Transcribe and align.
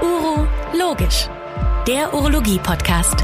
Uro 0.00 0.46
Logisch, 0.78 1.28
der 1.88 2.14
Urologie-Podcast. 2.14 3.16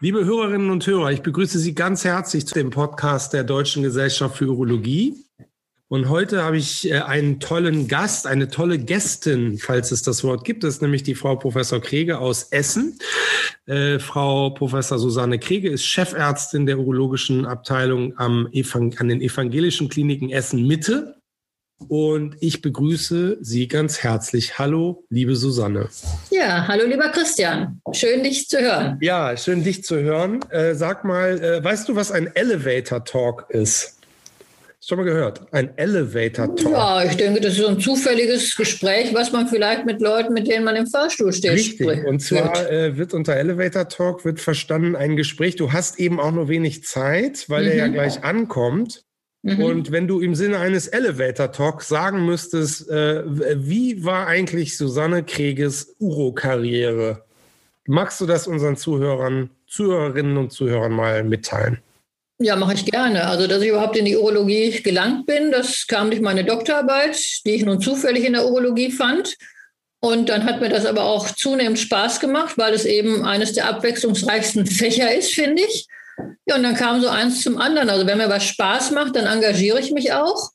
Liebe 0.00 0.22
Hörerinnen 0.26 0.68
und 0.68 0.86
Hörer, 0.86 1.12
ich 1.12 1.22
begrüße 1.22 1.58
Sie 1.58 1.74
ganz 1.74 2.04
herzlich 2.04 2.46
zu 2.46 2.52
dem 2.52 2.68
Podcast 2.68 3.32
der 3.32 3.44
Deutschen 3.44 3.82
Gesellschaft 3.82 4.36
für 4.36 4.48
Urologie. 4.48 5.24
Und 5.88 6.10
heute 6.10 6.42
habe 6.42 6.58
ich 6.58 6.90
äh, 6.90 7.00
einen 7.00 7.40
tollen 7.40 7.88
Gast, 7.88 8.26
eine 8.26 8.48
tolle 8.48 8.78
Gästin, 8.78 9.58
falls 9.58 9.90
es 9.90 10.02
das 10.02 10.22
Wort 10.22 10.44
gibt. 10.44 10.64
Das 10.64 10.74
ist 10.74 10.82
nämlich 10.82 11.04
die 11.04 11.14
Frau 11.14 11.36
Professor 11.36 11.80
Krege 11.80 12.18
aus 12.18 12.44
Essen. 12.44 12.98
Äh, 13.64 13.98
Frau 13.98 14.50
Professor 14.50 14.98
Susanne 14.98 15.38
Krege 15.38 15.70
ist 15.70 15.86
Chefärztin 15.86 16.66
der 16.66 16.78
urologischen 16.78 17.46
Abteilung 17.46 18.18
am 18.18 18.48
Evang 18.52 18.94
an 18.98 19.08
den 19.08 19.22
evangelischen 19.22 19.88
Kliniken 19.88 20.28
Essen 20.30 20.66
Mitte. 20.66 21.21
Und 21.88 22.36
ich 22.40 22.62
begrüße 22.62 23.38
Sie 23.40 23.68
ganz 23.68 24.02
herzlich. 24.02 24.58
Hallo, 24.58 25.04
liebe 25.10 25.36
Susanne. 25.36 25.88
Ja, 26.30 26.66
hallo, 26.68 26.86
lieber 26.86 27.08
Christian. 27.08 27.80
Schön, 27.92 28.22
dich 28.22 28.48
zu 28.48 28.60
hören. 28.60 28.98
Ja, 29.00 29.36
schön, 29.36 29.64
dich 29.64 29.84
zu 29.84 30.00
hören. 30.00 30.40
Äh, 30.50 30.74
sag 30.74 31.04
mal, 31.04 31.38
äh, 31.42 31.64
weißt 31.64 31.88
du, 31.88 31.96
was 31.96 32.10
ein 32.10 32.30
Elevator 32.34 33.04
Talk 33.04 33.46
ist? 33.50 33.98
Schon 34.84 34.98
mal 34.98 35.04
gehört? 35.04 35.40
Ein 35.52 35.70
Elevator 35.76 36.56
Talk. 36.56 36.72
Ja, 36.72 37.04
ich 37.04 37.16
denke, 37.16 37.40
das 37.40 37.52
ist 37.52 37.60
so 37.60 37.68
ein 37.68 37.78
zufälliges 37.78 38.56
Gespräch, 38.56 39.14
was 39.14 39.30
man 39.30 39.46
vielleicht 39.46 39.86
mit 39.86 40.00
Leuten, 40.00 40.32
mit 40.32 40.48
denen 40.48 40.64
man 40.64 40.74
im 40.74 40.88
Fahrstuhl 40.88 41.32
steht. 41.32 41.52
Richtig. 41.52 41.88
Spricht. 41.88 42.04
Und 42.04 42.18
zwar 42.18 42.68
äh, 42.68 42.96
wird 42.96 43.14
unter 43.14 43.36
Elevator 43.36 43.88
Talk 43.88 44.24
wird 44.24 44.40
verstanden 44.40 44.96
ein 44.96 45.16
Gespräch. 45.16 45.54
Du 45.54 45.72
hast 45.72 46.00
eben 46.00 46.18
auch 46.18 46.32
nur 46.32 46.48
wenig 46.48 46.82
Zeit, 46.82 47.48
weil 47.48 47.62
mhm. 47.62 47.68
er 47.68 47.76
ja 47.76 47.88
gleich 47.88 48.24
ankommt. 48.24 49.04
Mhm. 49.42 49.62
Und 49.62 49.92
wenn 49.92 50.06
du 50.06 50.20
im 50.20 50.34
Sinne 50.34 50.58
eines 50.58 50.86
Elevator 50.86 51.50
Talks 51.50 51.88
sagen 51.88 52.24
müsstest, 52.24 52.88
äh, 52.88 53.22
wie 53.26 54.04
war 54.04 54.28
eigentlich 54.28 54.76
Susanne 54.76 55.24
Kreges 55.24 55.96
Uro-Karriere? 55.98 57.24
Magst 57.86 58.20
du 58.20 58.26
das 58.26 58.46
unseren 58.46 58.76
Zuhörern, 58.76 59.50
Zuhörerinnen 59.66 60.36
und 60.36 60.52
Zuhörern 60.52 60.92
mal 60.92 61.24
mitteilen? 61.24 61.78
Ja, 62.38 62.56
mache 62.56 62.74
ich 62.74 62.86
gerne. 62.86 63.26
Also, 63.26 63.46
dass 63.48 63.62
ich 63.62 63.68
überhaupt 63.68 63.96
in 63.96 64.04
die 64.04 64.16
Urologie 64.16 64.80
gelangt 64.82 65.26
bin, 65.26 65.50
das 65.50 65.86
kam 65.86 66.10
durch 66.10 66.22
meine 66.22 66.44
Doktorarbeit, 66.44 67.16
die 67.44 67.50
ich 67.50 67.64
nun 67.64 67.80
zufällig 67.80 68.24
in 68.24 68.32
der 68.32 68.46
Urologie 68.46 68.90
fand. 68.90 69.36
Und 70.00 70.28
dann 70.28 70.44
hat 70.44 70.60
mir 70.60 70.68
das 70.68 70.84
aber 70.84 71.04
auch 71.04 71.30
zunehmend 71.30 71.78
Spaß 71.78 72.18
gemacht, 72.18 72.58
weil 72.58 72.74
es 72.74 72.84
eben 72.84 73.24
eines 73.24 73.52
der 73.52 73.68
abwechslungsreichsten 73.68 74.66
Fächer 74.66 75.14
ist, 75.14 75.32
finde 75.32 75.62
ich. 75.62 75.86
Ja, 76.46 76.56
und 76.56 76.62
dann 76.62 76.74
kam 76.74 77.00
so 77.00 77.08
eins 77.08 77.42
zum 77.42 77.58
anderen. 77.58 77.90
Also, 77.90 78.06
wenn 78.06 78.18
mir 78.18 78.28
was 78.28 78.44
Spaß 78.44 78.90
macht, 78.92 79.16
dann 79.16 79.26
engagiere 79.26 79.80
ich 79.80 79.90
mich 79.92 80.12
auch. 80.12 80.50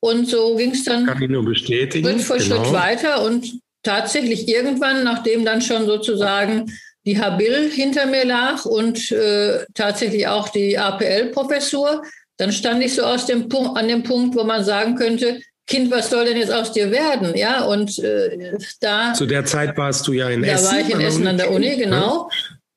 Und 0.00 0.28
so 0.28 0.56
ging 0.56 0.72
es 0.72 0.84
dann 0.84 1.06
Kann 1.06 1.22
ich 1.22 1.28
nur 1.28 1.44
bestätigen. 1.44 2.06
Schritt 2.06 2.22
für 2.22 2.36
genau. 2.36 2.64
Schritt 2.64 2.72
weiter. 2.72 3.22
Und 3.22 3.60
tatsächlich 3.82 4.48
irgendwann, 4.48 5.04
nachdem 5.04 5.44
dann 5.44 5.62
schon 5.62 5.86
sozusagen 5.86 6.72
die 7.06 7.20
Habil 7.20 7.70
hinter 7.70 8.06
mir 8.06 8.24
lag 8.24 8.64
und 8.64 9.10
äh, 9.12 9.64
tatsächlich 9.74 10.26
auch 10.26 10.48
die 10.48 10.76
APL-Professur, 10.76 12.02
dann 12.36 12.52
stand 12.52 12.82
ich 12.82 12.94
so 12.94 13.02
aus 13.02 13.26
dem 13.26 13.48
Punkt, 13.48 13.78
an 13.78 13.88
dem 13.88 14.02
Punkt, 14.02 14.36
wo 14.36 14.44
man 14.44 14.64
sagen 14.64 14.96
könnte, 14.96 15.40
Kind, 15.66 15.90
was 15.90 16.10
soll 16.10 16.24
denn 16.26 16.36
jetzt 16.36 16.52
aus 16.52 16.72
dir 16.72 16.92
werden? 16.92 17.36
Ja, 17.36 17.64
und 17.64 17.98
äh, 17.98 18.56
da. 18.80 19.12
Zu 19.14 19.26
der 19.26 19.44
Zeit 19.44 19.76
warst 19.76 20.06
du 20.06 20.12
ja 20.12 20.28
in 20.28 20.42
da 20.42 20.48
Essen. 20.48 20.64
Da 20.64 20.72
war 20.72 20.80
ich 20.80 20.94
in 20.94 21.00
Essen 21.00 21.26
an 21.26 21.38
der 21.38 21.50
Uni, 21.50 21.76
genau. 21.76 22.30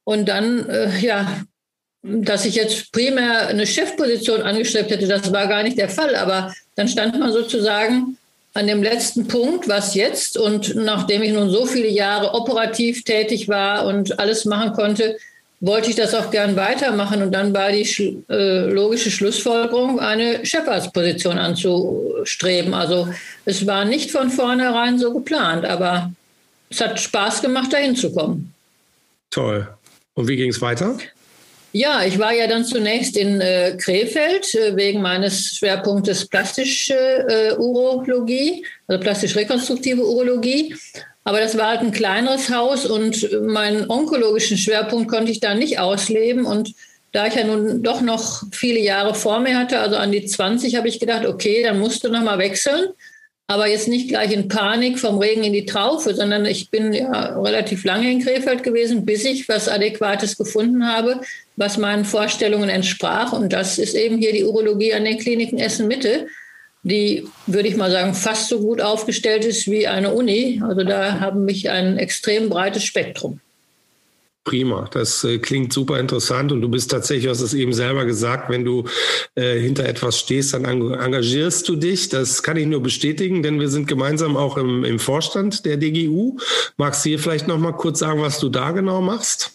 Und 0.05 0.27
dann, 0.27 0.67
äh, 0.67 0.97
ja, 0.99 1.41
dass 2.01 2.45
ich 2.45 2.55
jetzt 2.55 2.91
primär 2.91 3.47
eine 3.47 3.67
Chefposition 3.67 4.41
angestrebt 4.41 4.91
hätte, 4.91 5.07
das 5.07 5.31
war 5.33 5.47
gar 5.47 5.63
nicht 5.63 5.77
der 5.77 5.89
Fall. 5.89 6.15
Aber 6.15 6.53
dann 6.75 6.87
stand 6.87 7.19
man 7.19 7.31
sozusagen 7.31 8.17
an 8.53 8.67
dem 8.67 8.81
letzten 8.81 9.27
Punkt, 9.27 9.67
was 9.67 9.95
jetzt? 9.95 10.37
Und 10.37 10.75
nachdem 10.75 11.21
ich 11.21 11.31
nun 11.33 11.49
so 11.49 11.65
viele 11.65 11.89
Jahre 11.89 12.33
operativ 12.33 13.03
tätig 13.03 13.47
war 13.47 13.85
und 13.85 14.19
alles 14.19 14.45
machen 14.45 14.73
konnte, 14.73 15.17
wollte 15.61 15.89
ich 15.89 15.95
das 15.97 16.15
auch 16.15 16.31
gern 16.31 16.55
weitermachen. 16.55 17.21
Und 17.21 17.31
dann 17.33 17.53
war 17.53 17.71
die 17.71 18.23
äh, 18.29 18.71
logische 18.71 19.11
Schlussfolgerung, 19.11 19.99
eine 19.99 20.45
Chefarztposition 20.45 21.37
anzustreben. 21.37 22.73
Also 22.73 23.09
es 23.45 23.67
war 23.67 23.85
nicht 23.85 24.11
von 24.11 24.29
vornherein 24.29 24.97
so 24.97 25.13
geplant, 25.13 25.65
aber 25.65 26.11
es 26.69 26.79
hat 26.79 26.99
Spaß 26.99 27.41
gemacht, 27.41 27.73
dahin 27.73 27.95
zu 27.95 28.13
kommen. 28.13 28.53
Toll. 29.31 29.67
Und 30.13 30.27
wie 30.27 30.37
ging 30.37 30.49
es 30.49 30.61
weiter? 30.61 30.97
Ja, 31.71 32.03
ich 32.03 32.17
war 32.17 32.33
ja 32.33 32.47
dann 32.47 32.65
zunächst 32.65 33.15
in 33.15 33.41
äh, 33.41 33.77
Krefeld 33.77 34.55
äh, 34.55 34.75
wegen 34.75 35.01
meines 35.01 35.55
Schwerpunktes 35.57 36.27
plastische 36.27 36.95
äh, 36.95 37.53
Urologie, 37.57 38.65
also 38.87 38.99
plastisch-rekonstruktive 38.99 40.03
Urologie. 40.03 40.75
Aber 41.23 41.39
das 41.39 41.57
war 41.57 41.67
halt 41.67 41.81
ein 41.81 41.91
kleineres 41.91 42.49
Haus 42.49 42.87
und 42.87 43.29
meinen 43.43 43.87
onkologischen 43.87 44.57
Schwerpunkt 44.57 45.11
konnte 45.11 45.31
ich 45.31 45.41
da 45.41 45.53
nicht 45.53 45.77
ausleben. 45.77 46.45
Und 46.45 46.73
da 47.11 47.27
ich 47.27 47.35
ja 47.35 47.43
nun 47.43 47.83
doch 47.83 48.01
noch 48.01 48.43
viele 48.51 48.79
Jahre 48.79 49.13
vor 49.13 49.39
mir 49.39 49.59
hatte, 49.59 49.79
also 49.79 49.95
an 49.97 50.11
die 50.11 50.25
20, 50.25 50.75
habe 50.75 50.87
ich 50.87 50.99
gedacht, 50.99 51.27
okay, 51.27 51.61
dann 51.61 51.79
musst 51.79 52.03
du 52.03 52.09
noch 52.09 52.23
mal 52.23 52.39
wechseln 52.39 52.87
aber 53.49 53.67
jetzt 53.67 53.87
nicht 53.87 54.09
gleich 54.09 54.31
in 54.31 54.47
Panik 54.47 54.99
vom 54.99 55.17
Regen 55.17 55.43
in 55.43 55.53
die 55.53 55.65
Traufe, 55.65 56.13
sondern 56.13 56.45
ich 56.45 56.69
bin 56.69 56.93
ja 56.93 57.41
relativ 57.41 57.83
lange 57.83 58.11
in 58.11 58.21
Krefeld 58.21 58.61
gewesen, 58.61 59.05
bis 59.05 59.25
ich 59.25 59.49
was 59.49 59.67
Adäquates 59.67 60.37
gefunden 60.37 60.87
habe, 60.87 61.21
was 61.55 61.79
meinen 61.79 62.05
Vorstellungen 62.05 62.69
entsprach. 62.69 63.33
Und 63.33 63.51
das 63.51 63.79
ist 63.79 63.95
eben 63.95 64.19
hier 64.19 64.33
die 64.33 64.43
Urologie 64.43 64.93
an 64.93 65.03
den 65.03 65.17
Kliniken 65.17 65.57
Essen 65.57 65.87
Mitte, 65.87 66.27
die, 66.83 67.25
würde 67.47 67.69
ich 67.69 67.75
mal 67.75 67.89
sagen, 67.89 68.13
fast 68.13 68.49
so 68.49 68.59
gut 68.59 68.81
aufgestellt 68.81 69.43
ist 69.45 69.65
wie 69.65 69.87
eine 69.87 70.13
Uni. 70.13 70.61
Also 70.63 70.83
da 70.83 71.19
haben 71.19 71.43
mich 71.43 71.71
ein 71.71 71.97
extrem 71.97 72.49
breites 72.49 72.83
Spektrum. 72.83 73.39
Prima, 74.49 74.89
das 74.91 75.23
äh, 75.23 75.37
klingt 75.37 75.71
super 75.71 75.99
interessant 75.99 76.51
und 76.51 76.61
du 76.61 76.69
bist 76.69 76.89
tatsächlich, 76.89 77.25
du 77.25 77.29
hast 77.29 77.41
es 77.41 77.53
eben 77.53 77.71
selber 77.71 78.05
gesagt, 78.05 78.49
wenn 78.49 78.65
du 78.65 78.85
äh, 79.35 79.59
hinter 79.59 79.87
etwas 79.87 80.17
stehst, 80.17 80.55
dann 80.55 80.65
engagierst 80.65 81.69
du 81.69 81.75
dich. 81.75 82.09
Das 82.09 82.41
kann 82.41 82.57
ich 82.57 82.65
nur 82.65 82.81
bestätigen, 82.81 83.43
denn 83.43 83.59
wir 83.59 83.69
sind 83.69 83.87
gemeinsam 83.87 84.35
auch 84.35 84.57
im, 84.57 84.83
im 84.83 84.97
Vorstand 84.97 85.67
der 85.67 85.77
DGU. 85.77 86.37
Magst 86.77 87.05
du 87.05 87.09
hier 87.09 87.19
vielleicht 87.19 87.47
noch 87.47 87.59
mal 87.59 87.73
kurz 87.73 87.99
sagen, 87.99 88.23
was 88.23 88.39
du 88.39 88.49
da 88.49 88.71
genau 88.71 89.01
machst? 89.01 89.51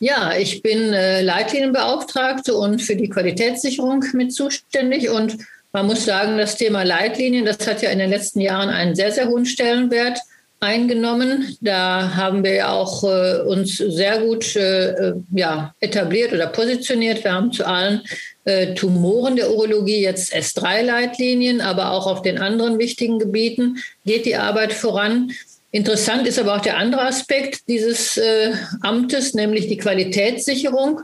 Ja, 0.00 0.36
ich 0.36 0.60
bin 0.60 0.92
äh, 0.92 1.22
Leitlinienbeauftragte 1.22 2.54
und 2.54 2.82
für 2.82 2.94
die 2.94 3.08
Qualitätssicherung 3.08 4.04
mit 4.12 4.34
zuständig 4.34 5.08
und 5.08 5.38
man 5.72 5.86
muss 5.86 6.04
sagen, 6.04 6.36
das 6.36 6.58
Thema 6.58 6.82
Leitlinien, 6.82 7.46
das 7.46 7.66
hat 7.66 7.80
ja 7.80 7.88
in 7.88 8.00
den 8.00 8.10
letzten 8.10 8.40
Jahren 8.40 8.68
einen 8.68 8.94
sehr, 8.94 9.12
sehr 9.12 9.28
hohen 9.28 9.46
Stellenwert 9.46 10.18
eingenommen. 10.60 11.56
Da 11.60 12.14
haben 12.14 12.42
wir 12.42 12.70
auch 12.70 13.04
äh, 13.04 13.40
uns 13.42 13.76
sehr 13.76 14.20
gut 14.20 14.56
äh, 14.56 15.14
ja, 15.32 15.74
etabliert 15.80 16.32
oder 16.32 16.46
positioniert. 16.46 17.24
Wir 17.24 17.32
haben 17.32 17.52
zu 17.52 17.66
allen 17.66 18.02
äh, 18.44 18.74
Tumoren 18.74 19.36
der 19.36 19.50
Urologie 19.50 20.00
jetzt 20.00 20.34
S3-Leitlinien, 20.34 21.60
aber 21.60 21.90
auch 21.90 22.06
auf 22.06 22.22
den 22.22 22.38
anderen 22.38 22.78
wichtigen 22.78 23.18
Gebieten 23.18 23.78
geht 24.04 24.24
die 24.24 24.36
Arbeit 24.36 24.72
voran. 24.72 25.32
Interessant 25.72 26.26
ist 26.26 26.38
aber 26.38 26.56
auch 26.56 26.62
der 26.62 26.78
andere 26.78 27.02
Aspekt 27.02 27.68
dieses 27.68 28.16
äh, 28.16 28.52
Amtes, 28.80 29.34
nämlich 29.34 29.68
die 29.68 29.76
Qualitätssicherung. 29.76 31.00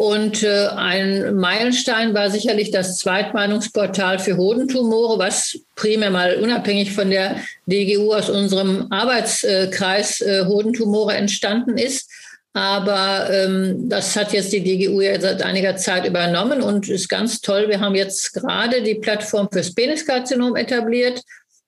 Und 0.00 0.42
äh, 0.42 0.68
ein 0.68 1.34
Meilenstein 1.34 2.14
war 2.14 2.30
sicherlich 2.30 2.70
das 2.70 2.96
Zweitmeinungsportal 2.96 4.18
für 4.18 4.38
Hodentumore, 4.38 5.18
was 5.18 5.58
primär 5.76 6.10
mal 6.10 6.36
unabhängig 6.36 6.92
von 6.92 7.10
der 7.10 7.36
DGU 7.66 8.14
aus 8.14 8.30
unserem 8.30 8.86
Arbeitskreis 8.88 10.22
äh, 10.22 10.46
Hodentumore 10.46 11.12
entstanden 11.12 11.76
ist. 11.76 12.10
Aber 12.54 13.28
ähm, 13.30 13.90
das 13.90 14.16
hat 14.16 14.32
jetzt 14.32 14.54
die 14.54 14.64
DGU 14.64 15.02
ja 15.02 15.20
seit 15.20 15.42
einiger 15.42 15.76
Zeit 15.76 16.06
übernommen 16.06 16.62
und 16.62 16.88
ist 16.88 17.10
ganz 17.10 17.42
toll. 17.42 17.68
Wir 17.68 17.80
haben 17.80 17.94
jetzt 17.94 18.32
gerade 18.32 18.82
die 18.82 18.94
Plattform 18.94 19.50
fürs 19.52 19.74
Peniskarzinom 19.74 20.56
etabliert. 20.56 21.20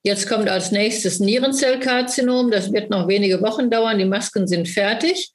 Jetzt 0.05 0.27
kommt 0.27 0.49
als 0.49 0.73
nächstes 0.73 1.21
Nierenzellkarzinom. 1.21 2.51
Das 2.51 2.73
wird 2.73 2.89
noch 2.89 3.09
wenige 3.09 3.43
Wochen 3.43 3.69
dauern. 3.69 3.99
Die 3.99 4.07
Masken 4.07 4.47
sind 4.49 4.69
fertig. 4.69 5.33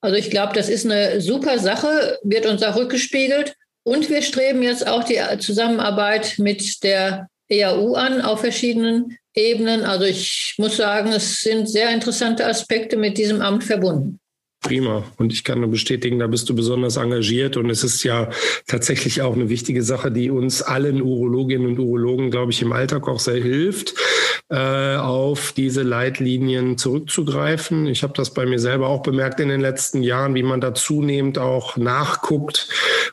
Also 0.00 0.16
ich 0.16 0.30
glaube, 0.30 0.52
das 0.54 0.68
ist 0.68 0.86
eine 0.86 1.20
super 1.20 1.58
Sache, 1.58 2.18
wird 2.22 2.46
uns 2.46 2.62
auch 2.62 2.76
rückgespiegelt. 2.76 3.54
Und 3.82 4.10
wir 4.10 4.22
streben 4.22 4.62
jetzt 4.62 4.86
auch 4.86 5.04
die 5.04 5.18
Zusammenarbeit 5.38 6.34
mit 6.38 6.82
der 6.82 7.28
EAU 7.48 7.94
an 7.94 8.20
auf 8.20 8.40
verschiedenen 8.40 9.16
Ebenen. 9.34 9.82
Also 9.82 10.04
ich 10.04 10.54
muss 10.58 10.76
sagen, 10.76 11.12
es 11.12 11.40
sind 11.40 11.68
sehr 11.68 11.92
interessante 11.92 12.46
Aspekte 12.46 12.96
mit 12.96 13.18
diesem 13.18 13.40
Amt 13.40 13.64
verbunden. 13.64 14.18
Prima. 14.62 15.04
Und 15.16 15.32
ich 15.32 15.42
kann 15.42 15.60
nur 15.60 15.70
bestätigen, 15.70 16.18
da 16.18 16.26
bist 16.26 16.48
du 16.50 16.54
besonders 16.54 16.96
engagiert. 16.98 17.56
Und 17.56 17.70
es 17.70 17.82
ist 17.82 18.02
ja 18.04 18.28
tatsächlich 18.66 19.22
auch 19.22 19.34
eine 19.34 19.48
wichtige 19.48 19.82
Sache, 19.82 20.12
die 20.12 20.30
uns 20.30 20.60
allen 20.60 21.00
Urologinnen 21.00 21.68
und 21.68 21.78
Urologen, 21.78 22.30
glaube 22.30 22.52
ich, 22.52 22.60
im 22.60 22.72
Alltag 22.72 23.08
auch 23.08 23.20
sehr 23.20 23.42
hilft, 23.42 23.94
äh, 24.48 24.96
auf 24.96 25.52
diese 25.52 25.82
Leitlinien 25.82 26.78
zurückzugreifen. 26.78 27.86
Ich 27.86 28.02
habe 28.02 28.12
das 28.14 28.34
bei 28.34 28.46
mir 28.46 28.58
selber 28.58 28.88
auch 28.88 29.02
bemerkt 29.02 29.40
in 29.40 29.48
den 29.48 29.60
letzten 29.60 30.02
Jahren, 30.02 30.34
wie 30.34 30.42
man 30.42 30.60
da 30.60 30.74
zunehmend 30.74 31.38
auch 31.38 31.76
nachguckt 31.76 32.68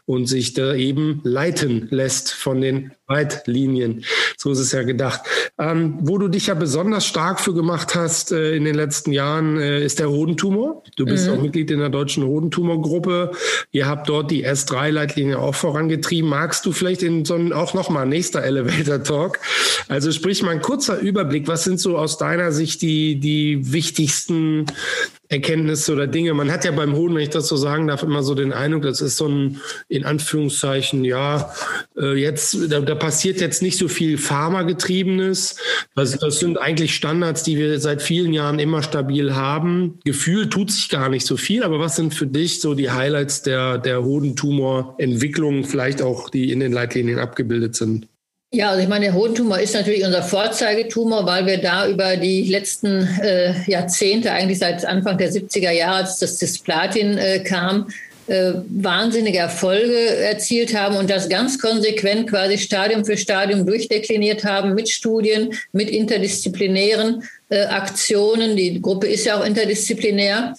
und 0.06 0.28
sich 0.28 0.54
da 0.54 0.74
eben 0.74 1.22
leiten 1.24 1.88
lässt 1.92 2.34
von 2.34 2.62
den 2.62 2.92
Leitlinien. 3.10 4.04
So 4.38 4.52
ist 4.52 4.60
es 4.60 4.72
ja 4.72 4.84
gedacht. 4.84 5.22
Ähm, 5.58 5.98
wo 6.02 6.18
du 6.18 6.28
dich 6.28 6.48
ja 6.48 6.54
besonders 6.54 7.06
stark 7.06 7.40
für 7.40 7.54
gemacht 7.54 7.96
hast 7.96 8.32
äh, 8.32 8.56
in 8.56 8.66
den 8.66 8.76
letzten 8.76 9.12
Jahren, 9.12 9.58
äh, 9.58 9.84
ist 9.84 10.00
der 10.00 10.10
Hodentumor. 10.10 10.84
Du 10.98 11.06
bist 11.06 11.28
mhm. 11.28 11.34
auch 11.34 11.42
Mitglied 11.42 11.72
in 11.72 11.80
der 11.80 11.90
deutschen 11.90 12.24
Hodentumorgruppe. 12.26 13.32
Ihr 13.72 13.88
habt 13.88 14.10
dort 14.10 14.30
die 14.30 14.46
S3-Leitlinie 14.46 15.40
auch 15.40 15.56
vorangetrieben. 15.56 16.30
Magst 16.30 16.66
du 16.66 16.72
vielleicht 16.72 17.02
in 17.02 17.24
so 17.24 17.36
einen, 17.36 17.54
auch 17.54 17.74
nochmal 17.74 18.06
nächster 18.06 18.44
Elevator 18.44 19.04
Talk? 19.04 19.40
Also 19.88 20.12
sprich 20.12 20.44
mal 20.44 20.52
ein 20.52 20.62
kurzer 20.62 21.00
Überblick. 21.00 21.48
Was 21.48 21.64
sind 21.64 21.80
so 21.80 21.98
aus 21.98 22.18
deiner 22.18 22.52
Sicht 22.52 22.82
die, 22.82 23.20
die 23.20 23.72
wichtigsten 23.72 24.66
Erkenntnisse 25.30 25.94
oder 25.94 26.08
Dinge. 26.08 26.34
Man 26.34 26.52
hat 26.52 26.64
ja 26.64 26.72
beim 26.72 26.96
Hoden, 26.96 27.16
wenn 27.16 27.24
ich 27.24 27.30
das 27.30 27.48
so 27.48 27.58
sagen 27.58 27.88
darf, 27.88 28.04
immer 28.04 28.24
so 28.24 28.34
den 28.34 28.54
Eindruck, 28.54 28.84
das 28.84 29.02
ist 29.02 29.18
so 29.18 29.28
ein, 29.28 29.62
in 29.90 30.06
Anführungszeichen, 30.06 31.04
ja, 31.04 31.54
äh, 31.98 32.16
jetzt, 32.16 32.72
da, 32.72 32.80
da 32.80 32.96
passiert 32.96 33.42
jetzt 33.42 33.62
nicht 33.62 33.78
so 33.78 33.88
viel 33.88 34.18
Pharmagetriebenes. 34.18 35.58
Das, 35.96 36.18
das 36.18 36.40
sind 36.40 36.58
eigentlich 36.58 36.96
Standards, 36.96 37.44
die 37.44 37.58
wir 37.58 37.80
seit 37.80 38.02
vielen 38.02 38.32
Jahren 38.34 38.60
immer 38.60 38.84
stabil 38.84 39.36
haben. 39.36 40.00
Gefühl 40.06 40.50
tut 40.50 40.72
sich 40.72 40.90
gar 40.90 41.10
nicht 41.10 41.26
so 41.26 41.36
viel, 41.36 41.64
aber 41.64 41.80
was 41.80 41.96
sind 41.96 42.14
für 42.14 42.28
dich 42.28 42.62
so 42.62 42.74
die 42.74 42.92
Highlights 42.92 43.42
der, 43.42 43.78
der 43.78 44.04
Hodentumorentwicklung, 44.04 45.66
vielleicht 45.66 46.02
auch, 46.02 46.30
die 46.30 46.52
in 46.52 46.60
den 46.60 46.72
Leitlinien 46.72 47.20
abgebildet 47.20 47.76
sind? 47.76 48.08
Ja, 48.52 48.70
also 48.70 48.82
ich 48.82 48.88
meine, 48.88 49.06
der 49.06 49.14
Hodentumor 49.14 49.60
ist 49.60 49.74
natürlich 49.74 50.06
unser 50.06 50.24
Vorzeigetumor, 50.24 51.26
weil 51.26 51.46
wir 51.46 51.58
da 51.58 51.86
über 51.88 52.16
die 52.16 52.44
letzten 52.44 53.06
äh, 53.22 53.54
Jahrzehnte, 53.70 54.32
eigentlich 54.32 54.60
seit 54.60 54.86
Anfang 54.86 55.18
der 55.18 55.32
70er 55.32 55.72
Jahre, 55.72 55.98
als 55.98 56.20
das 56.20 56.38
Cisplatin 56.38 57.18
äh, 57.18 57.40
kam, 57.40 57.90
äh, 58.28 58.54
wahnsinnige 58.70 59.40
Erfolge 59.40 59.98
erzielt 59.98 60.74
haben 60.74 60.96
und 60.96 61.10
das 61.10 61.28
ganz 61.28 61.60
konsequent 61.60 62.30
quasi 62.30 62.58
Stadium 62.58 63.04
für 63.04 63.18
Stadium 63.18 63.66
durchdekliniert 63.66 64.46
haben 64.46 64.76
mit 64.76 64.88
Studien, 64.88 65.54
mit 65.74 65.90
interdisziplinären 65.90 67.24
äh, 67.50 67.66
Aktionen. 67.66 68.56
Die 68.56 68.82
Gruppe 68.82 69.08
ist 69.08 69.26
ja 69.26 69.40
auch 69.40 69.46
interdisziplinär. 69.46 70.56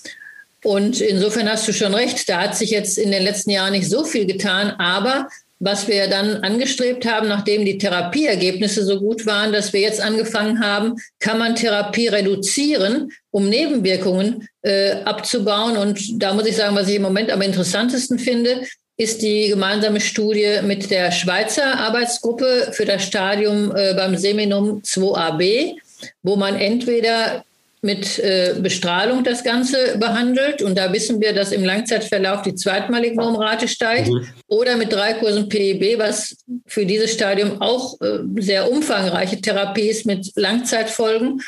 Und 0.63 1.01
insofern 1.01 1.49
hast 1.49 1.67
du 1.69 1.73
schon 1.73 1.95
recht, 1.95 2.29
da 2.29 2.43
hat 2.43 2.57
sich 2.57 2.71
jetzt 2.71 2.99
in 2.99 3.13
den 3.13 3.23
letzten 3.23 3.51
Jahren 3.51 3.73
nicht 3.73 3.89
so 3.89 4.05
viel 4.05 4.27
getan, 4.27 4.71
aber 4.79 5.29
was 5.61 5.89
wir 5.89 6.09
dann 6.09 6.37
angestrebt 6.37 7.05
haben, 7.05 7.29
nachdem 7.29 7.65
die 7.65 7.79
Therapieergebnisse 7.79 8.85
so 8.85 9.01
gut 9.01 9.27
waren, 9.27 9.53
dass 9.53 9.73
wir 9.73 9.81
jetzt 9.81 10.01
angefangen 10.01 10.61
haben, 10.61 10.95
kann 11.19 11.39
man 11.39 11.57
Therapie 11.57 12.09
reduzieren, 12.09 13.11
um 13.31 13.49
Nebenwirkungen 13.49 14.49
äh, 14.63 14.93
abzubauen. 15.05 15.77
Und 15.77 16.23
da 16.23 16.33
muss 16.33 16.47
ich 16.47 16.57
sagen, 16.57 16.77
was 16.77 16.89
ich 16.89 16.97
im 16.97 17.03
Moment 17.03 17.31
am 17.31 17.43
interessantesten 17.43 18.19
finde, 18.19 18.63
ist 18.97 19.23
die 19.23 19.49
gemeinsame 19.49 20.01
Studie 20.01 20.59
mit 20.63 20.91
der 20.91 21.13
Schweizer 21.13 21.79
Arbeitsgruppe 21.79 22.71
für 22.73 22.85
das 22.85 23.05
Stadium 23.05 23.75
äh, 23.75 23.95
beim 23.95 24.17
Seminum 24.17 24.83
2AB, 24.83 25.75
wo 26.23 26.37
man 26.37 26.57
entweder 26.57 27.45
mit 27.81 28.19
äh, 28.19 28.55
Bestrahlung 28.61 29.25
das 29.25 29.45
Ganze 29.45 29.99
behandelt. 29.99 30.63
Und 30.63 30.77
da 30.77 30.93
wissen 30.93 31.21
wir, 31.21 31.33
dass 31.33 31.53
im 31.53 31.65
Langzeitverlauf 31.65 32.43
die 32.43 32.55
Zweitmalignomrate 32.55 33.69
steigt. 33.69 34.09
Mhm. 34.09 34.27
Oder 34.49 34.77
mit 34.77 34.93
drei 34.93 35.15
Kursen 35.15 35.49
PEB, 35.49 35.99
was 35.99 36.37
für 36.67 36.87
dieses 36.87 37.13
Stadium 37.13 37.61
auch 37.61 38.01
äh, 38.01 38.19
sehr 38.39 38.71
umfangreiche 38.71 39.41
Therapie 39.41 39.89
ist 39.89 40.07
mit 40.07 40.33
Langzeitfolgen. 40.35 41.41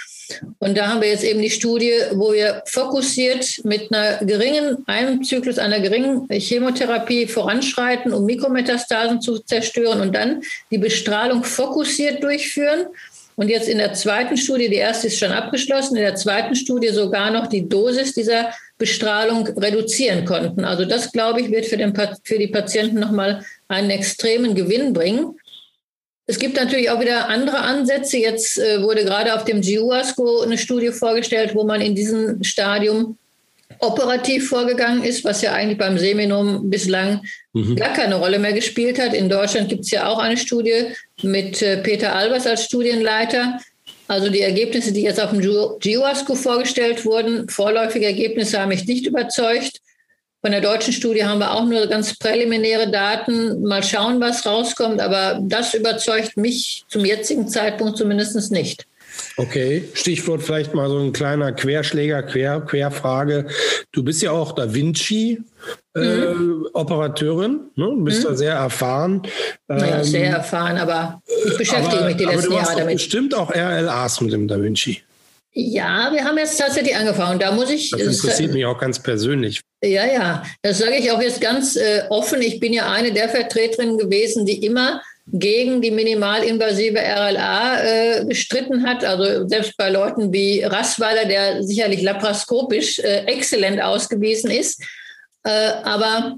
Und 0.59 0.77
da 0.77 0.89
haben 0.89 1.01
wir 1.01 1.09
jetzt 1.09 1.25
eben 1.25 1.43
die 1.43 1.51
Studie, 1.51 1.93
wo 2.13 2.33
wir 2.33 2.63
fokussiert 2.67 3.61
mit 3.65 3.93
einer 3.93 4.19
geringen, 4.25 4.79
einem 4.87 5.25
Zyklus 5.25 5.59
einer 5.59 5.81
geringen 5.81 6.29
Chemotherapie 6.31 7.27
voranschreiten, 7.27 8.13
um 8.13 8.25
Mikrometastasen 8.25 9.21
zu 9.21 9.39
zerstören 9.39 10.01
und 10.01 10.15
dann 10.15 10.43
die 10.71 10.79
Bestrahlung 10.79 11.45
fokussiert 11.45 12.23
durchführen. 12.23 12.87
Und 13.41 13.49
jetzt 13.49 13.71
in 13.71 13.79
der 13.79 13.95
zweiten 13.95 14.37
Studie, 14.37 14.69
die 14.69 14.75
erste 14.75 15.07
ist 15.07 15.19
schon 15.19 15.33
abgeschlossen, 15.33 15.97
in 15.97 16.03
der 16.03 16.15
zweiten 16.15 16.55
Studie 16.55 16.89
sogar 16.89 17.31
noch 17.31 17.47
die 17.47 17.67
Dosis 17.67 18.13
dieser 18.13 18.51
Bestrahlung 18.77 19.47
reduzieren 19.57 20.27
konnten. 20.27 20.63
Also 20.63 20.85
das, 20.85 21.11
glaube 21.11 21.41
ich, 21.41 21.51
wird 21.51 21.65
für, 21.65 21.79
den, 21.79 21.95
für 22.23 22.39
die 22.39 22.49
Patienten 22.49 23.01
nochmal 23.01 23.43
einen 23.67 23.89
extremen 23.89 24.55
Gewinn 24.55 24.93
bringen. 24.93 25.39
Es 26.27 26.39
gibt 26.39 26.57
natürlich 26.57 26.91
auch 26.91 27.01
wieder 27.01 27.31
andere 27.31 27.61
Ansätze. 27.61 28.19
Jetzt 28.19 28.59
äh, 28.59 28.83
wurde 28.83 29.07
gerade 29.07 29.35
auf 29.35 29.47
dem 29.47 29.63
GUASCO 29.63 30.43
eine 30.43 30.59
Studie 30.59 30.91
vorgestellt, 30.91 31.55
wo 31.55 31.65
man 31.65 31.81
in 31.81 31.95
diesem 31.95 32.45
Stadium 32.45 33.17
operativ 33.81 34.49
vorgegangen 34.49 35.03
ist, 35.03 35.25
was 35.25 35.43
ja 35.43 35.53
eigentlich 35.53 35.79
beim 35.79 35.99
Seminum 35.99 36.69
bislang 36.69 37.23
mhm. 37.53 37.77
gar 37.77 37.93
keine 37.93 38.17
Rolle 38.17 38.39
mehr 38.39 38.53
gespielt 38.53 38.99
hat. 38.99 39.15
In 39.15 39.29
Deutschland 39.29 39.69
gibt 39.69 39.85
es 39.85 39.91
ja 39.91 40.07
auch 40.07 40.19
eine 40.19 40.37
Studie 40.37 40.85
mit 41.23 41.63
äh, 41.63 41.79
Peter 41.79 42.15
Albers 42.15 42.47
als 42.47 42.65
Studienleiter. 42.65 43.59
Also 44.07 44.29
die 44.29 44.41
Ergebnisse, 44.41 44.93
die 44.93 45.03
jetzt 45.03 45.21
auf 45.21 45.31
dem 45.31 45.41
GIOASCO 45.41 46.35
vorgestellt 46.35 47.05
wurden, 47.05 47.49
vorläufige 47.49 48.07
Ergebnisse 48.07 48.61
haben 48.61 48.71
mich 48.71 48.87
nicht 48.87 49.07
überzeugt. 49.07 49.81
Von 50.43 50.53
der 50.53 50.63
deutschen 50.63 50.93
Studie 50.93 51.25
haben 51.25 51.39
wir 51.39 51.53
auch 51.53 51.67
nur 51.67 51.87
ganz 51.87 52.19
präliminäre 52.19 52.91
Daten. 52.91 53.63
Mal 53.63 53.83
schauen, 53.85 54.21
was 54.21 54.47
rauskommt. 54.47 55.01
Aber 55.01 55.39
das 55.43 55.75
überzeugt 55.75 56.37
mich 56.37 56.85
zum 56.89 57.05
jetzigen 57.05 57.47
Zeitpunkt 57.47 57.99
zumindest 57.99 58.51
nicht. 58.51 58.87
Okay, 59.37 59.89
Stichwort 59.95 60.43
vielleicht 60.43 60.75
mal 60.75 60.89
so 60.89 60.99
ein 60.99 61.13
kleiner 61.13 61.53
Querschläger, 61.53 62.23
Quer, 62.23 62.61
Querfrage. 62.61 63.47
Du 63.93 64.03
bist 64.03 64.23
ja 64.23 64.33
auch 64.33 64.53
Da 64.53 64.73
Vinci. 64.73 65.41
Äh, 65.97 66.35
mhm. 66.35 66.69
Operateurin, 66.73 67.61
ne? 67.75 67.85
du 67.85 68.05
bist 68.05 68.23
mhm. 68.23 68.29
da 68.29 68.35
sehr 68.37 68.55
erfahren. 68.55 69.23
Naja, 69.67 69.99
ähm, 69.99 70.05
sehr 70.05 70.31
erfahren, 70.31 70.79
aber 70.79 71.21
ich 71.27 71.59
beschäftige 71.59 71.99
aber, 71.99 72.07
mich 72.07 72.17
die 72.17 72.25
letzten 72.25 72.53
Jahre 72.53 72.77
damit. 72.77 72.95
Bestimmt 72.95 73.35
auch 73.35 73.51
RLAs 73.51 74.21
mit 74.21 74.33
dem 74.33 74.47
Da 74.47 74.63
Vinci. 74.63 75.03
Ja, 75.53 76.11
wir 76.13 76.25
haben 76.25 76.39
jetzt 76.39 76.59
tatsächlich 76.59 76.95
angefangen. 76.95 77.41
Da 77.41 77.51
muss 77.51 77.71
ich. 77.71 77.91
Das 77.91 78.01
interessiert 78.01 78.53
mich 78.53 78.65
auch 78.65 78.79
ganz 78.79 79.01
persönlich. 79.01 79.61
Ja, 79.83 80.07
ja, 80.07 80.43
das 80.63 80.79
sage 80.79 80.97
ich 80.97 81.11
auch 81.11 81.21
jetzt 81.21 81.41
ganz 81.41 81.75
äh, 81.75 82.03
offen. 82.09 82.41
Ich 82.41 82.61
bin 82.61 82.73
ja 82.73 82.91
eine 82.91 83.13
der 83.13 83.29
Vertreterinnen 83.29 83.99
gewesen, 83.99 84.47
die 84.47 84.65
immer 84.65 85.03
gegen 85.33 85.81
die 85.81 85.91
minimalinvasive 85.91 86.99
RLA 86.99 87.83
äh, 87.83 88.25
gestritten 88.25 88.87
hat. 88.87 89.05
Also 89.05 89.47
selbst 89.49 89.77
bei 89.77 89.91
Leuten 89.91 90.33
wie 90.33 90.63
Rassweiler, 90.63 91.27
der 91.27 91.63
sicherlich 91.63 92.03
laparoskopisch 92.03 92.99
äh, 92.99 93.25
exzellent 93.27 93.81
ausgewiesen 93.81 94.51
ist. 94.51 94.83
Äh, 95.45 95.51
aber 95.51 96.37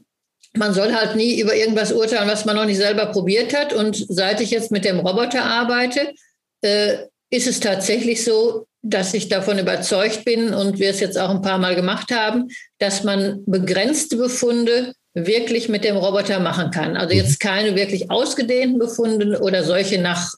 man 0.55 0.75
soll 0.75 0.93
halt 0.93 1.17
nie 1.17 1.41
über 1.41 1.55
irgendwas 1.55 1.93
urteilen, 1.93 2.29
was 2.29 2.45
man 2.45 2.57
noch 2.57 2.67
nicht 2.67 2.77
selber 2.77 3.07
probiert 3.07 3.55
hat. 3.55 3.73
Und 3.73 4.05
seit 4.09 4.41
ich 4.41 4.51
jetzt 4.51 4.71
mit 4.71 4.85
dem 4.85 5.01
Roboter 5.01 5.45
arbeite, 5.45 6.13
äh, 6.61 6.99
ist 7.31 7.47
es 7.47 7.61
tatsächlich 7.61 8.23
so, 8.23 8.67
dass 8.83 9.15
ich 9.15 9.29
davon 9.29 9.59
überzeugt 9.59 10.25
bin 10.25 10.53
und 10.53 10.79
wir 10.79 10.91
es 10.91 11.01
jetzt 11.01 11.17
auch 11.17 11.31
ein 11.31 11.41
paar 11.41 11.59
Mal 11.59 11.77
gemacht 11.77 12.11
haben, 12.13 12.49
dass 12.79 13.05
man 13.05 13.45
begrenzte 13.47 14.17
Befunde 14.17 14.93
wirklich 15.15 15.69
mit 15.69 15.85
dem 15.85 15.97
Roboter 15.97 16.41
machen 16.41 16.71
kann. 16.71 16.97
Also 16.97 17.15
jetzt 17.15 17.43
mhm. 17.43 17.49
keine 17.49 17.77
wirklich 17.77 18.11
ausgedehnten 18.11 18.79
Befunde 18.79 19.41
oder 19.41 19.65
solche 19.65 20.01
nach 20.01 20.35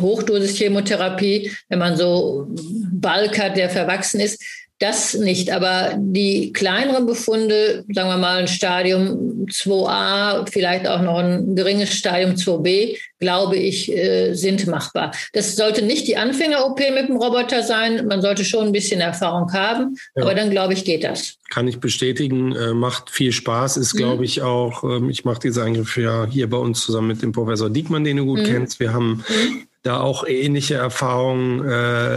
Hochdosis-Chemotherapie, 0.00 1.52
wenn 1.68 1.78
man 1.78 1.96
so 1.96 2.46
Balk 2.92 3.38
hat, 3.38 3.56
der 3.56 3.70
verwachsen 3.70 4.20
ist, 4.20 4.42
das 4.78 5.14
nicht, 5.14 5.50
aber 5.50 5.94
die 5.98 6.52
kleineren 6.52 7.06
Befunde, 7.06 7.84
sagen 7.92 8.08
wir 8.08 8.16
mal 8.16 8.38
ein 8.38 8.48
Stadium 8.48 9.46
2a, 9.50 10.48
vielleicht 10.48 10.86
auch 10.86 11.02
noch 11.02 11.18
ein 11.18 11.56
geringes 11.56 11.94
Stadium 11.94 12.36
2b, 12.36 12.96
glaube 13.18 13.56
ich, 13.56 13.90
äh, 13.90 14.34
sind 14.34 14.66
machbar. 14.68 15.10
Das 15.32 15.56
sollte 15.56 15.82
nicht 15.82 16.06
die 16.06 16.16
Anfänger-OP 16.16 16.78
mit 16.94 17.08
dem 17.08 17.16
Roboter 17.16 17.64
sein. 17.64 18.06
Man 18.06 18.22
sollte 18.22 18.44
schon 18.44 18.66
ein 18.66 18.72
bisschen 18.72 19.00
Erfahrung 19.00 19.52
haben, 19.52 19.96
ja. 20.14 20.22
aber 20.22 20.34
dann 20.34 20.50
glaube 20.50 20.74
ich, 20.74 20.84
geht 20.84 21.02
das. 21.02 21.38
Kann 21.50 21.66
ich 21.66 21.80
bestätigen, 21.80 22.54
äh, 22.54 22.72
macht 22.72 23.10
viel 23.10 23.32
Spaß, 23.32 23.78
ist, 23.78 23.96
glaube 23.96 24.18
mhm. 24.18 24.24
ich, 24.24 24.42
auch, 24.42 24.84
ähm, 24.84 25.10
ich 25.10 25.24
mache 25.24 25.40
diese 25.40 25.64
Eingriffe 25.64 26.02
ja 26.02 26.26
hier 26.26 26.48
bei 26.48 26.58
uns 26.58 26.82
zusammen 26.82 27.08
mit 27.08 27.22
dem 27.22 27.32
Professor 27.32 27.68
Diekmann, 27.68 28.04
den 28.04 28.18
du 28.18 28.26
gut 28.26 28.40
mhm. 28.40 28.44
kennst. 28.44 28.78
Wir 28.78 28.92
haben 28.92 29.24
mhm 29.28 29.67
da 29.82 30.00
auch 30.00 30.26
ähnliche 30.26 30.74
Erfahrungen. 30.74 31.64
Äh, 31.64 31.72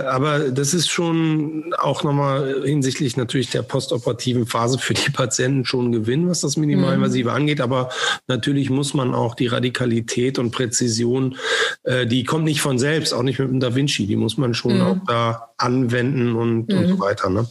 aber 0.07 0.49
das 0.49 0.73
ist 0.73 0.89
schon 0.89 1.73
auch 1.77 2.03
nochmal 2.03 2.63
hinsichtlich 2.65 3.17
natürlich 3.17 3.51
der 3.51 3.61
postoperativen 3.61 4.47
Phase 4.47 4.79
für 4.79 4.95
die 4.95 5.11
Patienten 5.11 5.65
schon 5.65 5.89
ein 5.89 5.91
Gewinn, 5.91 6.27
was 6.27 6.41
das 6.41 6.57
Minimalinvasive 6.57 7.29
mhm. 7.29 7.35
angeht. 7.35 7.61
Aber 7.61 7.89
natürlich 8.27 8.69
muss 8.69 8.93
man 8.93 9.13
auch 9.13 9.35
die 9.35 9.47
Radikalität 9.47 10.39
und 10.39 10.51
Präzision, 10.51 11.37
äh, 11.83 12.07
die 12.07 12.23
kommt 12.23 12.45
nicht 12.45 12.61
von 12.61 12.79
selbst, 12.79 13.13
auch 13.13 13.23
nicht 13.23 13.39
mit 13.39 13.49
dem 13.49 13.59
Da 13.59 13.75
Vinci. 13.75 14.07
Die 14.07 14.15
muss 14.15 14.37
man 14.37 14.53
schon 14.53 14.77
mhm. 14.77 14.81
auch 14.81 14.97
da 15.05 15.49
anwenden 15.57 16.35
und, 16.35 16.67
mhm. 16.67 16.77
und 16.77 16.87
so 16.87 16.99
weiter. 16.99 17.29
Ne? 17.29 17.47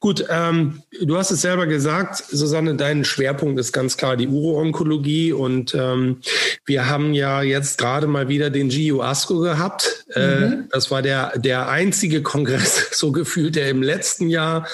Gut, 0.00 0.24
ähm, 0.28 0.82
du 1.00 1.16
hast 1.16 1.30
es 1.30 1.42
selber 1.42 1.66
gesagt, 1.66 2.16
Susanne, 2.16 2.74
dein 2.74 3.04
Schwerpunkt 3.04 3.58
ist 3.58 3.72
ganz 3.72 3.96
klar 3.96 4.16
die 4.16 4.28
Uro-Onkologie 4.28 5.32
und 5.32 5.74
ähm, 5.74 6.18
wir 6.64 6.88
haben 6.88 7.14
ja 7.14 7.42
jetzt 7.42 7.78
gerade 7.78 8.06
mal 8.06 8.28
wieder 8.28 8.50
den 8.50 8.68
GU 8.68 9.00
ASCO 9.00 9.38
gehabt. 9.40 10.04
Äh, 10.14 10.36
mhm. 10.36 10.68
das 10.70 10.90
war 10.90 11.02
der, 11.02 11.38
der 11.38 11.68
einzige 11.68 12.22
Kongress, 12.22 12.88
so 12.92 13.12
gefühlt, 13.12 13.56
der 13.56 13.70
im 13.70 13.82
letzten 13.82 14.28
Jahr 14.28 14.66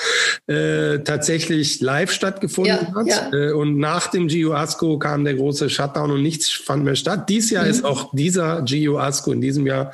äh, 0.46 0.98
tatsächlich 1.00 1.80
live 1.80 2.12
stattgefunden 2.12 2.88
ja, 2.88 2.94
hat. 2.94 3.06
Ja. 3.06 3.32
Äh, 3.32 3.52
und 3.52 3.78
nach 3.78 4.08
dem 4.08 4.28
GU 4.28 4.52
ASCO 4.52 4.98
kam 4.98 5.24
der 5.24 5.34
große 5.34 5.70
Shutdown 5.70 6.10
und 6.10 6.22
nichts 6.22 6.50
fand 6.50 6.84
mehr 6.84 6.96
statt. 6.96 7.28
Dies 7.28 7.50
Jahr 7.50 7.64
mhm. 7.64 7.70
ist 7.70 7.84
auch 7.84 8.10
dieser 8.12 8.62
GU 8.62 8.98
ASCO 8.98 9.32
in 9.32 9.40
diesem 9.40 9.66
Jahr 9.66 9.92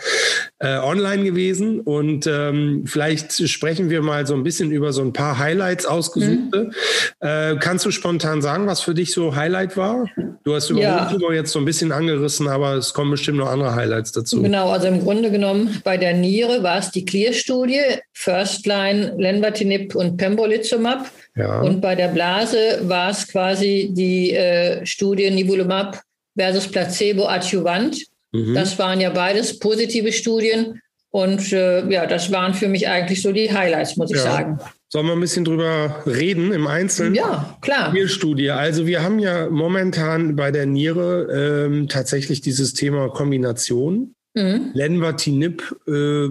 äh, 0.59 0.79
online 0.79 1.25
gewesen 1.25 1.81
und 1.81 2.27
ähm, 2.27 2.85
vielleicht 2.87 3.49
sprechen 3.49 3.91
wir 3.91 4.03
mal 4.03 4.27
so 4.27 4.35
ein 4.35 4.43
bisschen 4.43 4.71
über 4.71 4.93
so 4.93 5.03
ein 5.03 5.13
paar 5.19 5.39
Highlights 5.39 5.85
ausgesuchte. 5.85 6.65
Mhm. 6.65 6.73
Äh, 7.21 7.57
kannst 7.57 7.85
du 7.85 7.91
spontan 7.91 8.41
sagen, 8.41 8.69
was 8.69 8.81
für 8.81 8.95
dich 8.95 9.13
so 9.13 9.35
Highlight 9.35 9.77
war? 9.77 10.09
Du 10.45 10.55
hast 10.55 10.71
über 10.71 10.81
ja. 10.81 11.07
Tumor 11.07 11.35
jetzt 11.35 11.51
so 11.51 11.59
ein 11.59 11.65
bisschen 11.65 11.91
angerissen, 11.91 12.47
aber 12.47 12.75
es 12.75 12.95
kommen 12.95 13.11
bestimmt 13.11 13.39
noch 13.39 13.51
andere 13.51 13.75
Highlights 13.75 14.13
dazu. 14.13 14.41
Genau, 14.41 14.71
also 14.71 14.87
im 14.87 15.03
Grunde 15.03 15.33
genommen 15.33 15.81
bei 15.83 15.97
der 15.97 16.15
Niere 16.15 16.63
war 16.63 16.79
es 16.79 16.93
die 16.93 17.05
Clear-Studie, 17.05 17.81
First 18.13 18.65
Line, 18.67 19.15
Lenvatinib 19.19 19.97
und 19.97 20.17
Pembrolizumab. 20.17 21.11
Ja. 21.35 21.63
Und 21.63 21.81
bei 21.81 21.97
der 21.97 22.09
Blase 22.09 22.79
war 22.83 23.11
es 23.11 23.27
quasi 23.27 23.91
die 23.93 24.33
äh, 24.35 24.87
Studie 24.87 25.31
Nivolumab 25.31 26.01
versus 26.37 26.69
Placebo 26.69 27.27
adjuvant. 27.27 28.05
Mhm. 28.31 28.55
Das 28.55 28.79
waren 28.79 29.01
ja 29.01 29.11
beides 29.11 29.59
positive 29.59 30.13
Studien. 30.13 30.81
Und 31.11 31.53
äh, 31.53 31.89
ja, 31.89 32.07
das 32.07 32.31
waren 32.31 32.55
für 32.55 32.69
mich 32.69 32.87
eigentlich 32.87 33.21
so 33.21 33.33
die 33.33 33.53
Highlights, 33.53 33.97
muss 33.97 34.13
ich 34.13 34.21
sagen. 34.21 34.61
Sollen 34.91 35.07
wir 35.07 35.13
ein 35.13 35.21
bisschen 35.21 35.45
drüber 35.45 36.03
reden 36.07 36.53
im 36.53 36.67
Einzelnen? 36.67 37.15
Ja, 37.15 37.59
klar. 37.61 37.93
Nierstudie. 37.93 38.51
Also 38.51 38.87
wir 38.87 39.03
haben 39.03 39.19
ja 39.19 39.51
momentan 39.51 40.35
bei 40.35 40.51
der 40.51 40.65
Niere 40.65 41.67
ähm, 41.67 41.89
tatsächlich 41.89 42.41
dieses 42.41 42.73
Thema 42.73 43.11
Kombination. 43.11 44.15
Mhm. 44.35 44.71
Lenvatinib 44.73 45.77
äh, 45.87 46.29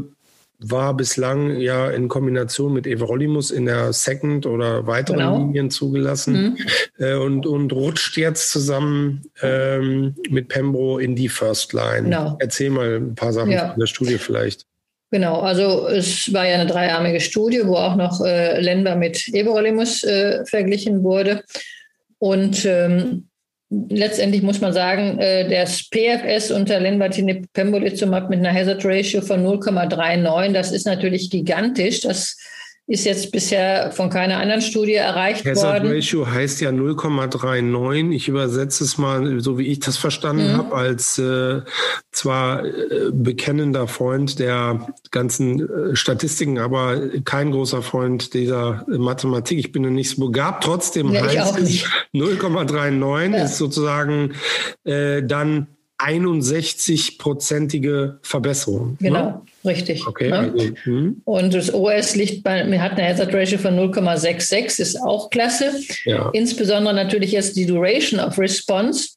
war 0.59 0.95
bislang 0.95 1.59
ja 1.59 1.89
in 1.91 2.07
Kombination 2.07 2.73
mit 2.73 2.87
Everolimus 2.87 3.51
in 3.51 3.65
der 3.65 3.93
Second 3.93 4.47
oder 4.47 4.87
weiteren 4.87 5.19
genau. 5.19 5.37
Linien 5.37 5.69
zugelassen 5.69 6.33
mhm. 6.33 6.57
äh, 6.97 7.13
und, 7.13 7.45
und 7.45 7.71
rutscht 7.73 8.17
jetzt 8.17 8.51
zusammen 8.51 9.21
ähm, 9.43 10.15
mit 10.29 10.47
Pembro 10.47 10.97
in 10.97 11.15
die 11.15 11.29
First 11.29 11.73
Line. 11.73 12.05
Genau. 12.05 12.37
Erzähl 12.39 12.71
mal 12.71 12.95
ein 12.95 13.13
paar 13.13 13.33
Sachen 13.33 13.51
ja. 13.51 13.69
von 13.69 13.79
der 13.79 13.87
Studie 13.87 14.17
vielleicht. 14.17 14.65
Genau, 15.09 15.39
also 15.39 15.87
es 15.87 16.33
war 16.33 16.45
ja 16.45 16.55
eine 16.55 16.65
dreiarmige 16.65 17.21
Studie, 17.21 17.61
wo 17.65 17.75
auch 17.75 17.95
noch 17.95 18.19
äh, 18.25 18.59
Länder 18.59 18.95
mit 18.95 19.33
Everolimus 19.33 20.03
äh, 20.03 20.45
verglichen 20.45 21.01
wurde. 21.03 21.43
Und 22.19 22.65
ähm, 22.65 23.29
letztendlich 23.69 24.41
muss 24.41 24.59
man 24.59 24.73
sagen, 24.73 25.17
äh, 25.19 25.47
das 25.49 25.89
PFS 25.89 26.51
unter 26.51 26.79
Lenvatinib 26.79 27.51
Pembrolizumab 27.53 28.29
mit 28.29 28.39
einer 28.39 28.53
Hazard 28.53 28.83
Ratio 28.83 29.21
von 29.21 29.45
0,39, 29.45 30.51
das 30.51 30.71
ist 30.73 30.85
natürlich 30.85 31.29
gigantisch. 31.29 32.01
Das 32.01 32.37
ist 32.89 33.03
jetzt 33.03 33.33
bisher 33.33 33.91
von 33.91 34.09
keiner 34.09 34.37
anderen 34.37 34.61
Studie 34.61 34.93
erreicht 34.93 35.45
Hazard 35.45 35.83
worden. 35.83 35.89
Hazard 35.89 35.97
Ratio 35.97 36.25
heißt 36.25 36.61
ja 36.61 36.69
0,39. 36.69 38.11
Ich 38.11 38.29
übersetze 38.29 38.85
es 38.85 38.97
mal, 38.97 39.41
so 39.41 39.57
wie 39.57 39.67
ich 39.67 39.81
das 39.81 39.97
verstanden 39.97 40.53
mhm. 40.53 40.57
habe, 40.57 40.73
als 40.73 41.19
äh, 41.19 41.63
zwar 42.13 42.65
äh, 42.65 43.11
bekennender 43.11 43.89
Freund 43.89 44.39
der 44.39 44.87
ganzen 45.11 45.59
äh, 45.59 45.97
Statistiken, 45.97 46.59
aber 46.59 46.97
kein 47.25 47.51
großer 47.51 47.81
Freund 47.81 48.33
dieser 48.33 48.85
Mathematik. 48.87 49.59
Ich 49.59 49.73
bin 49.73 49.83
ja 49.83 49.89
nicht 49.89 50.11
so 50.11 50.25
begabt. 50.25 50.63
Trotzdem 50.63 51.11
ja, 51.11 51.25
heißt 51.25 51.59
es 51.59 51.83
0,39 52.13 53.35
ja. 53.35 53.43
ist 53.43 53.57
sozusagen 53.57 54.31
äh, 54.85 55.23
dann 55.23 55.67
61-prozentige 55.99 58.19
Verbesserung. 58.21 58.91
Ne? 58.91 58.97
Genau. 58.99 59.25
Ne? 59.25 59.41
Richtig. 59.67 60.07
Okay. 60.07 60.29
Ne? 60.29 60.37
Also, 60.37 60.69
hm. 60.83 61.21
Und 61.25 61.53
das 61.53 61.73
OS 61.73 62.15
liegt 62.15 62.43
bei, 62.43 62.61
hatten 62.79 62.97
eine 62.97 63.09
Hazard 63.09 63.33
Ratio 63.33 63.59
von 63.59 63.77
0,66, 63.77 64.79
ist 64.79 65.01
auch 65.01 65.29
klasse. 65.29 65.73
Ja. 66.05 66.29
Insbesondere 66.33 66.95
natürlich 66.95 67.33
jetzt 67.33 67.57
die 67.57 67.65
Duration 67.65 68.19
of 68.19 68.39
Response 68.39 69.09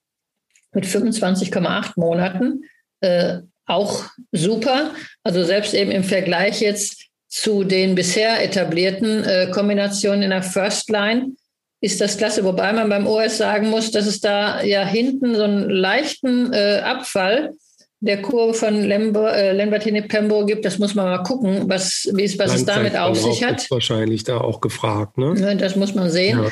mit 0.72 0.84
25,8 0.84 1.92
Monaten. 1.96 2.64
Äh, 3.00 3.38
auch 3.66 4.04
super. 4.32 4.90
Also 5.22 5.44
selbst 5.44 5.74
eben 5.74 5.92
im 5.92 6.04
Vergleich 6.04 6.60
jetzt 6.60 7.06
zu 7.28 7.62
den 7.62 7.94
bisher 7.94 8.42
etablierten 8.42 9.22
äh, 9.24 9.50
Kombinationen 9.52 10.22
in 10.22 10.30
der 10.30 10.42
First 10.42 10.90
Line 10.90 11.36
ist 11.80 12.00
das 12.00 12.18
klasse. 12.18 12.44
Wobei 12.44 12.72
man 12.72 12.88
beim 12.88 13.06
OS 13.06 13.38
sagen 13.38 13.70
muss, 13.70 13.92
dass 13.92 14.06
es 14.06 14.20
da 14.20 14.62
ja 14.62 14.84
hinten 14.84 15.36
so 15.36 15.44
einen 15.44 15.70
leichten 15.70 16.52
äh, 16.52 16.80
Abfall 16.84 17.54
der 18.00 18.22
Kurve 18.22 18.54
von 18.54 18.82
Lembo, 18.82 19.26
äh, 19.26 19.52
Lembertine 19.52 20.02
Pembo 20.02 20.44
gibt. 20.46 20.64
Das 20.64 20.78
muss 20.78 20.94
man 20.94 21.06
mal 21.06 21.22
gucken, 21.22 21.68
was, 21.68 22.08
wie 22.14 22.24
es, 22.24 22.38
was 22.38 22.54
es 22.54 22.64
damit 22.64 22.96
auf 22.96 23.18
sich 23.18 23.44
hat. 23.44 23.62
Ist 23.62 23.70
wahrscheinlich 23.70 24.24
da 24.24 24.38
auch 24.38 24.60
gefragt. 24.60 25.18
Ne? 25.18 25.56
Das 25.56 25.76
muss 25.76 25.94
man 25.94 26.10
sehen. 26.10 26.42
Ja. 26.42 26.50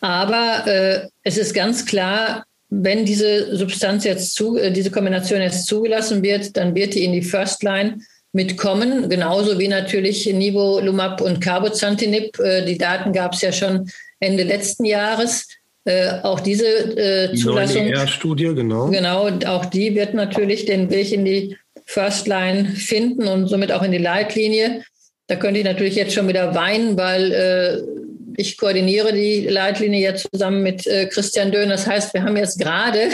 Aber 0.00 0.66
äh, 0.66 1.08
es 1.22 1.38
ist 1.38 1.54
ganz 1.54 1.86
klar, 1.86 2.44
wenn 2.68 3.04
diese 3.04 3.56
Substanz 3.56 4.04
jetzt 4.04 4.34
zu, 4.34 4.56
äh, 4.56 4.70
diese 4.70 4.90
Kombination 4.90 5.40
jetzt 5.40 5.66
zugelassen 5.66 6.22
wird, 6.22 6.56
dann 6.56 6.74
wird 6.74 6.94
die 6.94 7.04
in 7.04 7.12
die 7.12 7.22
First 7.22 7.62
Line 7.62 7.98
mitkommen, 8.32 9.08
genauso 9.08 9.58
wie 9.58 9.68
natürlich 9.68 10.26
Nivolumab 10.32 11.20
und 11.20 11.40
Carbozantinib. 11.40 12.38
Äh, 12.38 12.64
die 12.64 12.78
Daten 12.78 13.12
gab 13.12 13.32
es 13.32 13.40
ja 13.40 13.52
schon 13.52 13.90
Ende 14.20 14.44
letzten 14.44 14.84
Jahres. 14.84 15.48
Äh, 15.84 16.20
auch 16.22 16.40
diese 16.40 16.66
äh, 16.66 17.34
Zulassung. 17.34 17.86
Die 17.86 18.08
studie 18.08 18.54
genau. 18.54 18.88
Genau, 18.88 19.28
auch 19.46 19.64
die 19.64 19.94
wird 19.94 20.14
natürlich 20.14 20.66
den 20.66 20.90
Weg 20.90 21.12
in 21.12 21.24
die 21.24 21.56
First 21.86 22.26
Line 22.26 22.66
finden 22.70 23.26
und 23.26 23.48
somit 23.48 23.72
auch 23.72 23.82
in 23.82 23.92
die 23.92 23.98
Leitlinie. 23.98 24.84
Da 25.26 25.36
könnte 25.36 25.60
ich 25.60 25.64
natürlich 25.64 25.94
jetzt 25.94 26.12
schon 26.12 26.28
wieder 26.28 26.54
weinen, 26.54 26.96
weil 26.98 27.32
äh, 27.32 27.82
ich 28.36 28.58
koordiniere 28.58 29.12
die 29.12 29.46
Leitlinie 29.46 30.00
jetzt 30.00 30.28
zusammen 30.30 30.62
mit 30.62 30.86
äh, 30.86 31.06
Christian 31.06 31.50
Döhn. 31.50 31.68
Das 31.68 31.86
heißt, 31.86 32.12
wir 32.14 32.24
haben 32.24 32.36
jetzt 32.36 32.58
gerade 32.58 33.10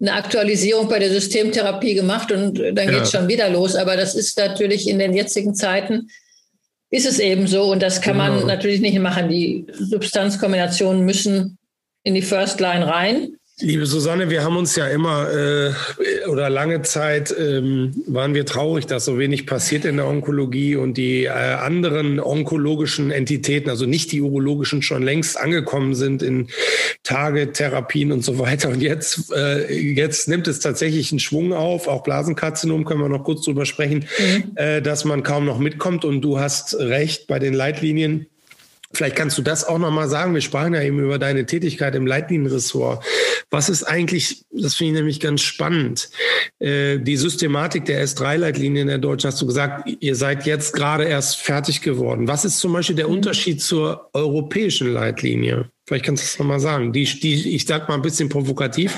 eine 0.00 0.14
Aktualisierung 0.14 0.88
bei 0.88 0.98
der 0.98 1.10
Systemtherapie 1.10 1.94
gemacht 1.94 2.32
und 2.32 2.58
dann 2.58 2.86
ja. 2.86 2.90
geht 2.90 3.02
es 3.02 3.10
schon 3.12 3.28
wieder 3.28 3.50
los. 3.50 3.76
Aber 3.76 3.96
das 3.96 4.14
ist 4.14 4.38
natürlich 4.38 4.88
in 4.88 4.98
den 4.98 5.12
jetzigen 5.14 5.54
Zeiten 5.54 6.08
ist 6.90 7.06
es 7.06 7.18
eben 7.18 7.46
so 7.46 7.72
und 7.72 7.82
das 7.82 8.02
kann 8.02 8.18
genau. 8.18 8.34
man 8.34 8.46
natürlich 8.46 8.80
nicht 8.80 8.98
machen. 8.98 9.28
Die 9.28 9.66
Substanzkombinationen 9.72 11.04
müssen 11.04 11.58
in 12.02 12.14
die 12.14 12.22
First 12.22 12.60
Line 12.60 12.86
rein. 12.86 13.36
Liebe 13.60 13.86
Susanne, 13.86 14.28
wir 14.28 14.42
haben 14.42 14.56
uns 14.56 14.74
ja 14.74 14.88
immer 14.88 15.30
äh, 15.30 15.72
oder 16.26 16.50
lange 16.50 16.82
Zeit 16.82 17.32
ähm, 17.38 17.92
waren 18.06 18.34
wir 18.34 18.44
traurig, 18.44 18.86
dass 18.86 19.04
so 19.04 19.18
wenig 19.18 19.46
passiert 19.46 19.84
in 19.84 19.98
der 19.98 20.08
Onkologie 20.08 20.74
und 20.74 20.96
die 20.96 21.24
äh, 21.24 21.28
anderen 21.28 22.18
onkologischen 22.18 23.12
Entitäten, 23.12 23.70
also 23.70 23.86
nicht 23.86 24.10
die 24.10 24.20
urologischen, 24.20 24.82
schon 24.82 25.02
längst 25.02 25.38
angekommen 25.38 25.94
sind 25.94 26.22
in 26.22 26.48
Tagetherapien 27.04 28.10
und 28.10 28.24
so 28.24 28.38
weiter. 28.38 28.70
Und 28.70 28.82
jetzt, 28.82 29.32
äh, 29.32 29.72
jetzt 29.72 30.28
nimmt 30.28 30.48
es 30.48 30.58
tatsächlich 30.58 31.12
einen 31.12 31.20
Schwung 31.20 31.52
auf. 31.52 31.86
Auch 31.86 32.02
Blasenkarzinom 32.02 32.84
können 32.84 33.00
wir 33.00 33.08
noch 33.08 33.22
kurz 33.22 33.44
drüber 33.44 33.66
sprechen, 33.66 34.06
mhm. 34.18 34.52
äh, 34.56 34.82
dass 34.82 35.04
man 35.04 35.22
kaum 35.22 35.44
noch 35.44 35.58
mitkommt. 35.58 36.04
Und 36.04 36.22
du 36.22 36.40
hast 36.40 36.74
recht 36.74 37.28
bei 37.28 37.38
den 37.38 37.54
Leitlinien 37.54 38.26
Vielleicht 38.94 39.16
kannst 39.16 39.38
du 39.38 39.42
das 39.42 39.64
auch 39.64 39.78
nochmal 39.78 40.08
sagen. 40.08 40.34
Wir 40.34 40.40
sprachen 40.40 40.74
ja 40.74 40.82
eben 40.82 40.98
über 40.98 41.18
deine 41.18 41.46
Tätigkeit 41.46 41.94
im 41.94 42.06
Leitlinienressort. 42.06 43.04
Was 43.50 43.68
ist 43.68 43.84
eigentlich, 43.84 44.44
das 44.50 44.74
finde 44.74 44.92
ich 44.92 44.96
nämlich 44.98 45.20
ganz 45.20 45.40
spannend, 45.42 46.10
äh, 46.58 46.98
die 46.98 47.16
Systematik 47.16 47.86
der 47.86 48.04
S3-Leitlinien 48.04 48.88
der 48.88 48.98
Deutschen, 48.98 49.28
hast 49.28 49.40
du 49.40 49.46
gesagt, 49.46 49.90
ihr 50.00 50.14
seid 50.14 50.46
jetzt 50.46 50.72
gerade 50.74 51.04
erst 51.04 51.38
fertig 51.38 51.80
geworden. 51.80 52.28
Was 52.28 52.44
ist 52.44 52.58
zum 52.58 52.72
Beispiel 52.72 52.96
der 52.96 53.08
mhm. 53.08 53.14
Unterschied 53.14 53.62
zur 53.62 54.10
europäischen 54.12 54.92
Leitlinie? 54.92 55.70
Vielleicht 55.86 56.04
kannst 56.04 56.22
du 56.22 56.26
das 56.28 56.38
nochmal 56.38 56.60
sagen. 56.60 56.92
Die, 56.92 57.04
die, 57.04 57.54
ich 57.54 57.66
sag 57.66 57.88
mal 57.88 57.96
ein 57.96 58.02
bisschen 58.02 58.28
provokativ, 58.28 58.96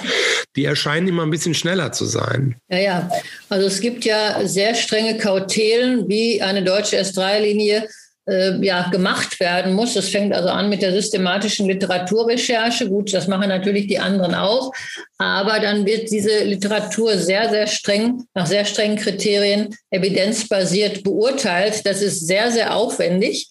die 0.54 0.64
erscheinen 0.64 1.08
immer 1.08 1.22
ein 1.22 1.30
bisschen 1.30 1.54
schneller 1.54 1.92
zu 1.92 2.04
sein. 2.04 2.56
Ja, 2.68 2.78
ja. 2.78 3.10
Also 3.48 3.66
es 3.66 3.80
gibt 3.80 4.04
ja 4.04 4.46
sehr 4.46 4.74
strenge 4.74 5.18
Kautelen, 5.18 6.08
wie 6.08 6.42
eine 6.42 6.62
deutsche 6.62 6.98
S3-Linie 7.00 7.88
äh, 8.26 8.64
ja, 8.64 8.88
gemacht 8.88 9.38
werden 9.40 9.74
muss. 9.74 9.94
Das 9.94 10.08
fängt 10.08 10.34
also 10.34 10.48
an 10.48 10.68
mit 10.68 10.82
der 10.82 10.92
systematischen 10.92 11.68
Literaturrecherche. 11.68 12.88
Gut, 12.88 13.12
das 13.12 13.28
machen 13.28 13.48
natürlich 13.48 13.86
die 13.86 13.98
anderen 13.98 14.34
auch. 14.34 14.72
Aber 15.18 15.60
dann 15.60 15.86
wird 15.86 16.10
diese 16.10 16.44
Literatur 16.44 17.18
sehr, 17.18 17.50
sehr 17.50 17.66
streng, 17.66 18.24
nach 18.34 18.46
sehr 18.46 18.64
strengen 18.64 18.96
Kriterien 18.96 19.74
evidenzbasiert 19.90 21.02
beurteilt. 21.02 21.84
Das 21.84 22.02
ist 22.02 22.26
sehr, 22.26 22.50
sehr 22.50 22.74
aufwendig. 22.74 23.48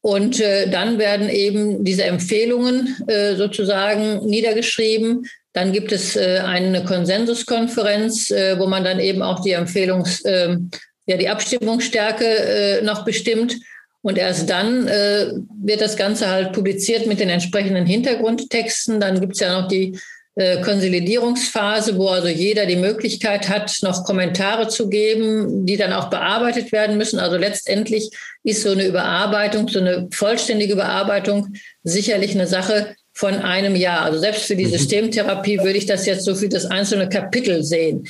Und 0.00 0.40
äh, 0.40 0.70
dann 0.70 0.98
werden 0.98 1.28
eben 1.28 1.84
diese 1.84 2.04
Empfehlungen 2.04 2.96
äh, 3.08 3.34
sozusagen 3.34 4.24
niedergeschrieben. 4.24 5.26
Dann 5.52 5.72
gibt 5.72 5.92
es 5.92 6.14
äh, 6.14 6.40
eine 6.44 6.84
Konsensuskonferenz, 6.84 8.30
äh, 8.30 8.58
wo 8.58 8.66
man 8.68 8.84
dann 8.84 9.00
eben 9.00 9.22
auch 9.22 9.42
die 9.42 9.52
Empfehlungs, 9.52 10.22
ähm, 10.24 10.70
ja, 11.06 11.16
die 11.16 11.28
Abstimmungsstärke 11.28 12.24
äh, 12.24 12.82
noch 12.82 13.04
bestimmt. 13.04 13.56
Und 14.02 14.16
erst 14.16 14.48
dann 14.48 14.86
äh, 14.86 15.32
wird 15.62 15.80
das 15.80 15.96
Ganze 15.96 16.28
halt 16.28 16.52
publiziert 16.52 17.06
mit 17.06 17.20
den 17.20 17.28
entsprechenden 17.28 17.84
Hintergrundtexten. 17.84 19.00
Dann 19.00 19.20
gibt 19.20 19.34
es 19.34 19.40
ja 19.40 19.60
noch 19.60 19.68
die 19.68 19.98
äh, 20.38 20.60
Konsolidierungsphase, 20.62 21.98
wo 21.98 22.06
also 22.06 22.28
jeder 22.28 22.64
die 22.64 22.76
Möglichkeit 22.76 23.48
hat, 23.48 23.76
noch 23.82 24.04
Kommentare 24.04 24.68
zu 24.68 24.88
geben, 24.88 25.66
die 25.66 25.76
dann 25.76 25.92
auch 25.92 26.10
bearbeitet 26.10 26.70
werden 26.70 26.96
müssen. 26.96 27.18
Also 27.18 27.36
letztendlich 27.36 28.10
ist 28.44 28.62
so 28.62 28.70
eine 28.70 28.86
Überarbeitung, 28.86 29.66
so 29.66 29.80
eine 29.80 30.06
vollständige 30.12 30.74
Überarbeitung 30.74 31.54
sicherlich 31.82 32.36
eine 32.36 32.46
Sache 32.46 32.94
von 33.12 33.34
einem 33.34 33.74
Jahr. 33.74 34.02
Also 34.02 34.20
selbst 34.20 34.44
für 34.44 34.54
die 34.54 34.66
mhm. 34.66 34.70
Systemtherapie 34.70 35.58
würde 35.58 35.76
ich 35.76 35.86
das 35.86 36.06
jetzt 36.06 36.24
so 36.24 36.36
für 36.36 36.48
das 36.48 36.66
einzelne 36.66 37.08
Kapitel 37.08 37.64
sehen. 37.64 38.06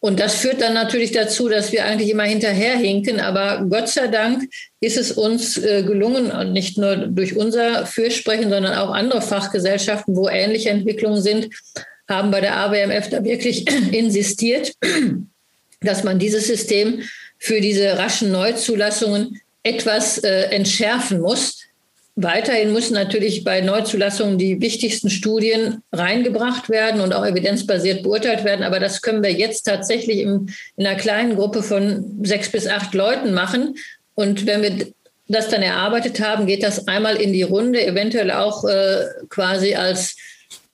Und 0.00 0.20
das 0.20 0.36
führt 0.36 0.60
dann 0.60 0.74
natürlich 0.74 1.10
dazu, 1.10 1.48
dass 1.48 1.72
wir 1.72 1.84
eigentlich 1.84 2.10
immer 2.10 2.22
hinterherhinken. 2.22 3.18
Aber 3.18 3.66
Gott 3.68 3.88
sei 3.88 4.06
Dank 4.06 4.48
ist 4.80 4.96
es 4.96 5.10
uns 5.12 5.58
äh, 5.58 5.82
gelungen, 5.82 6.30
und 6.30 6.52
nicht 6.52 6.78
nur 6.78 6.96
durch 6.96 7.36
unser 7.36 7.84
Fürsprechen, 7.84 8.50
sondern 8.50 8.74
auch 8.74 8.90
andere 8.90 9.22
Fachgesellschaften, 9.22 10.14
wo 10.14 10.28
ähnliche 10.28 10.70
Entwicklungen 10.70 11.20
sind, 11.20 11.48
haben 12.08 12.30
bei 12.30 12.40
der 12.40 12.56
AWMF 12.56 13.10
da 13.10 13.24
wirklich 13.24 13.66
insistiert, 13.92 14.72
dass 15.80 16.04
man 16.04 16.18
dieses 16.18 16.46
System 16.46 17.02
für 17.38 17.60
diese 17.60 17.98
raschen 17.98 18.30
Neuzulassungen 18.30 19.40
etwas 19.64 20.18
äh, 20.18 20.42
entschärfen 20.50 21.20
muss. 21.20 21.57
Weiterhin 22.20 22.72
müssen 22.72 22.94
natürlich 22.94 23.44
bei 23.44 23.60
Neuzulassungen 23.60 24.38
die 24.38 24.60
wichtigsten 24.60 25.08
Studien 25.08 25.82
reingebracht 25.92 26.68
werden 26.68 27.00
und 27.00 27.12
auch 27.12 27.24
evidenzbasiert 27.24 28.02
beurteilt 28.02 28.42
werden. 28.42 28.64
Aber 28.64 28.80
das 28.80 29.02
können 29.02 29.22
wir 29.22 29.30
jetzt 29.30 29.62
tatsächlich 29.62 30.18
in, 30.18 30.52
in 30.76 30.84
einer 30.84 30.98
kleinen 30.98 31.36
Gruppe 31.36 31.62
von 31.62 32.18
sechs 32.24 32.50
bis 32.50 32.66
acht 32.66 32.92
Leuten 32.92 33.34
machen. 33.34 33.76
Und 34.16 34.46
wenn 34.46 34.62
wir 34.62 34.88
das 35.28 35.48
dann 35.48 35.62
erarbeitet 35.62 36.18
haben, 36.18 36.46
geht 36.46 36.64
das 36.64 36.88
einmal 36.88 37.14
in 37.18 37.32
die 37.32 37.44
Runde, 37.44 37.86
eventuell 37.86 38.32
auch 38.32 38.64
äh, 38.64 39.04
quasi 39.28 39.76
als 39.76 40.16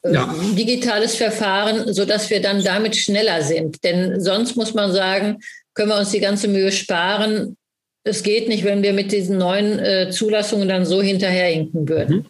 äh, 0.01 0.15
ja. 0.15 0.35
digitales 0.57 1.15
Verfahren, 1.15 1.93
sodass 1.93 2.31
wir 2.31 2.41
dann 2.41 2.65
damit 2.65 2.97
schneller 2.97 3.43
sind. 3.43 3.85
Denn 3.85 4.19
sonst 4.19 4.57
muss 4.57 4.73
man 4.73 4.93
sagen, 4.93 5.41
können 5.75 5.91
wir 5.91 5.99
uns 5.99 6.11
die 6.11 6.21
ganze 6.21 6.49
Mühe 6.49 6.73
sparen, 6.73 7.59
es 8.05 8.23
geht 8.23 8.49
nicht, 8.49 8.65
wenn 8.65 8.83
wir 8.83 8.93
mit 8.93 9.13
diesen 9.13 9.39
neuen 9.39 9.79
äh, 9.79 10.11
Zulassungen 10.11 10.69
dann 10.69 10.85
so 10.87 11.03
hinterherhinken 11.03 11.89
würden. 11.89 12.17
Mhm. 12.17 12.27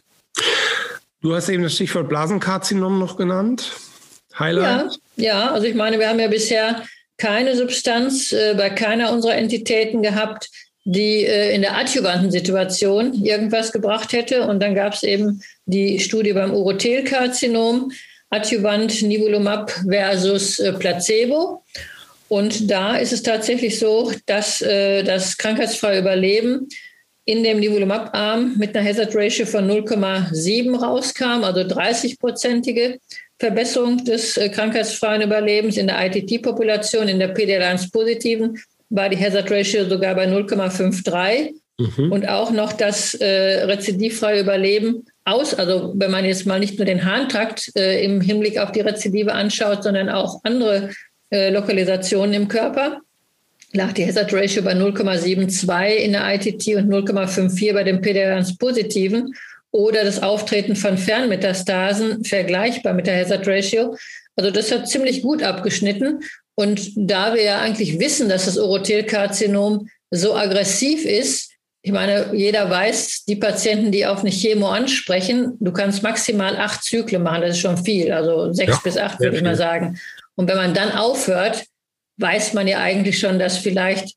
Du 1.21 1.35
hast 1.35 1.49
eben 1.49 1.63
das 1.63 1.75
Stichwort 1.75 2.09
Blasenkarzinom 2.09 2.99
noch 2.99 3.17
genannt. 3.17 3.73
Highlight? 4.39 4.99
Ja, 5.17 5.25
ja, 5.25 5.51
also 5.53 5.67
ich 5.67 5.75
meine, 5.75 5.99
wir 5.99 6.09
haben 6.09 6.21
ja 6.21 6.29
bisher 6.29 6.83
keine 7.17 7.57
Substanz 7.57 8.33
äh, 8.33 8.55
bei 8.57 8.71
keiner 8.71 9.13
unserer 9.13 9.35
Entitäten 9.35 10.03
gehabt, 10.03 10.51
die 10.85 11.25
äh, 11.25 11.55
in 11.55 11.63
der 11.63 11.77
adjuvanten 11.77 12.31
Situation 12.31 13.15
irgendwas 13.15 13.73
gebracht 13.73 14.13
hätte. 14.13 14.47
Und 14.47 14.61
dann 14.61 14.75
gab 14.75 14.95
es 14.95 15.03
eben 15.03 15.43
die 15.67 15.99
Studie 15.99 16.33
beim 16.33 16.53
Urothelkarzinom, 16.53 17.91
Adjuvant 18.31 19.03
Nivolumab 19.03 19.71
versus 19.89 20.59
äh, 20.59 20.73
Placebo. 20.73 21.65
Und 22.29 22.71
da 22.71 22.97
ist 22.97 23.13
es 23.13 23.23
tatsächlich 23.23 23.79
so, 23.79 24.13
dass 24.27 24.63
äh, 24.63 25.03
das 25.03 25.37
krankheitsfreie 25.37 26.01
Überleben 26.01 26.69
in 27.27 27.43
dem 27.43 27.61
Nivolumab-Arm 27.61 28.57
mit 28.59 28.77
einer 28.77 28.87
Hazard 28.87 29.15
Ratio 29.15 29.47
von 29.47 29.71
0,7 29.71 30.77
rauskam, 30.77 31.45
also 31.45 31.61
30-prozentige 31.61 32.99
Verbesserung 33.39 34.05
des 34.05 34.37
äh, 34.37 34.49
krankheitsfreien 34.49 35.23
Überlebens 35.23 35.77
in 35.77 35.87
der 35.87 36.05
ITT-Population, 36.07 37.09
in 37.09 37.19
der 37.19 37.35
PD-1-positiven 37.35 38.59
war 38.91 39.09
die 39.09 39.19
Hazard 39.19 39.51
Ratio 39.51 39.85
sogar 39.87 40.15
bei 40.15 40.27
0,53 40.27 41.55
mhm. 41.79 42.13
und 42.13 42.29
auch 42.29 42.51
noch 42.51 42.73
das 42.73 43.15
äh, 43.15 43.65
rezidivfreie 43.65 44.41
Überleben 44.41 45.07
aus, 45.25 45.55
also 45.55 45.93
wenn 45.97 46.11
man 46.11 46.25
jetzt 46.25 46.47
mal 46.47 46.61
nicht 46.61 46.79
nur 46.79 46.87
den 46.87 47.05
Harntrakt 47.05 47.73
äh, 47.77 48.05
im 48.05 48.21
Hinblick 48.21 48.59
auf 48.59 48.73
die 48.73 48.81
Rezidive 48.81 49.33
anschaut, 49.33 49.83
sondern 49.83 50.11
auch 50.11 50.41
andere 50.45 50.91
äh, 51.35 51.51
Lokalisationen 51.51 52.33
im 52.33 52.49
Körper. 52.49 53.01
Lag 53.73 53.93
die 53.93 54.07
Hazard 54.07 54.33
Ratio 54.33 54.63
bei 54.63 54.73
0,72 54.73 55.97
in 55.97 56.13
der 56.13 56.33
ITT 56.33 56.77
und 56.77 56.89
0,54 56.89 57.73
bei 57.73 57.83
dem 57.83 58.01
PD-1-Positiven 58.01 59.35
oder 59.73 60.05
das 60.05 60.23
Auftreten 60.23 60.77
von 60.77 60.97
Fernmetastasen 60.97 62.25
vergleichbar 62.25 62.95
mit 62.95 63.09
der 63.09 63.19
Hazard 63.19 63.49
Ratio. 63.49 63.97
Also 64.37 64.53
das 64.53 64.71
hat 64.71 64.89
ziemlich 64.89 65.23
gut 65.23 65.43
abgeschnitten. 65.43 66.21
Und 66.55 66.93
da 66.95 67.35
wir 67.35 67.43
ja 67.43 67.61
eigentlich 67.61 67.99
wissen, 67.99 68.29
dass 68.29 68.45
das 68.45 68.57
Urothelkarzinom 68.57 69.89
so 70.13 70.37
aggressiv 70.37 71.05
ist, 71.05 71.51
ich 71.83 71.93
meine, 71.93 72.31
jeder 72.33 72.71
weiß, 72.71 73.25
die 73.27 73.37
Patienten, 73.37 73.91
die 73.91 74.07
auf 74.07 74.21
eine 74.21 74.31
Chemo 74.31 74.69
ansprechen, 74.69 75.57
du 75.59 75.73
kannst 75.73 76.05
maximal 76.05 76.57
acht 76.57 76.85
Zyklen 76.85 77.25
machen, 77.25 77.43
das 77.43 77.57
ist 77.57 77.61
schon 77.61 77.77
viel, 77.77 78.13
also 78.13 78.53
sechs 78.53 78.77
ja, 78.77 78.81
bis 78.85 78.97
acht 78.97 79.19
würde 79.21 79.37
ich 79.37 79.43
mal 79.43 79.57
sagen. 79.57 79.99
Und 80.37 80.49
wenn 80.49 80.57
man 80.57 80.75
dann 80.75 80.93
aufhört, 80.93 81.65
weiß 82.19 82.55
man 82.55 82.67
ja 82.67 82.79
eigentlich 82.79 83.19
schon, 83.19 83.39
dass 83.39 83.59
vielleicht 83.59 84.15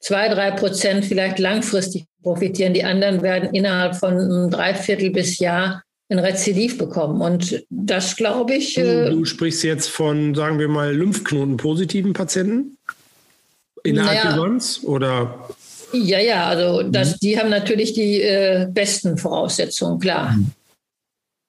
zwei, 0.00 0.28
drei 0.28 0.50
Prozent 0.50 1.04
vielleicht 1.04 1.38
langfristig 1.38 2.06
profitieren. 2.22 2.74
Die 2.74 2.84
anderen 2.84 3.22
werden 3.22 3.50
innerhalb 3.54 3.96
von 3.96 4.18
einem 4.18 4.50
Dreiviertel 4.50 5.10
bis 5.10 5.38
Jahr 5.38 5.82
ein 6.10 6.18
Rezidiv 6.18 6.78
bekommen. 6.78 7.20
Und 7.20 7.64
das 7.70 8.16
glaube 8.16 8.54
ich. 8.54 8.74
Du, 8.74 8.80
äh, 8.82 9.10
du, 9.10 9.24
sprichst 9.24 9.64
jetzt 9.64 9.88
von, 9.88 10.34
sagen 10.34 10.58
wir 10.58 10.68
mal, 10.68 10.94
Lymphknoten-positiven 10.94 12.12
Patienten? 12.12 12.76
In 13.82 13.96
der 13.96 14.04
naja, 14.04 14.24
Adjuvanz 14.30 14.80
oder? 14.82 15.48
Ja, 15.92 16.18
ja, 16.18 16.46
also 16.46 16.82
das, 16.82 17.12
mhm. 17.12 17.16
die 17.22 17.38
haben 17.38 17.50
natürlich 17.50 17.92
die 17.92 18.20
äh, 18.22 18.66
besten 18.70 19.16
Voraussetzungen, 19.16 19.98
klar. 20.00 20.32
Mhm. 20.32 20.50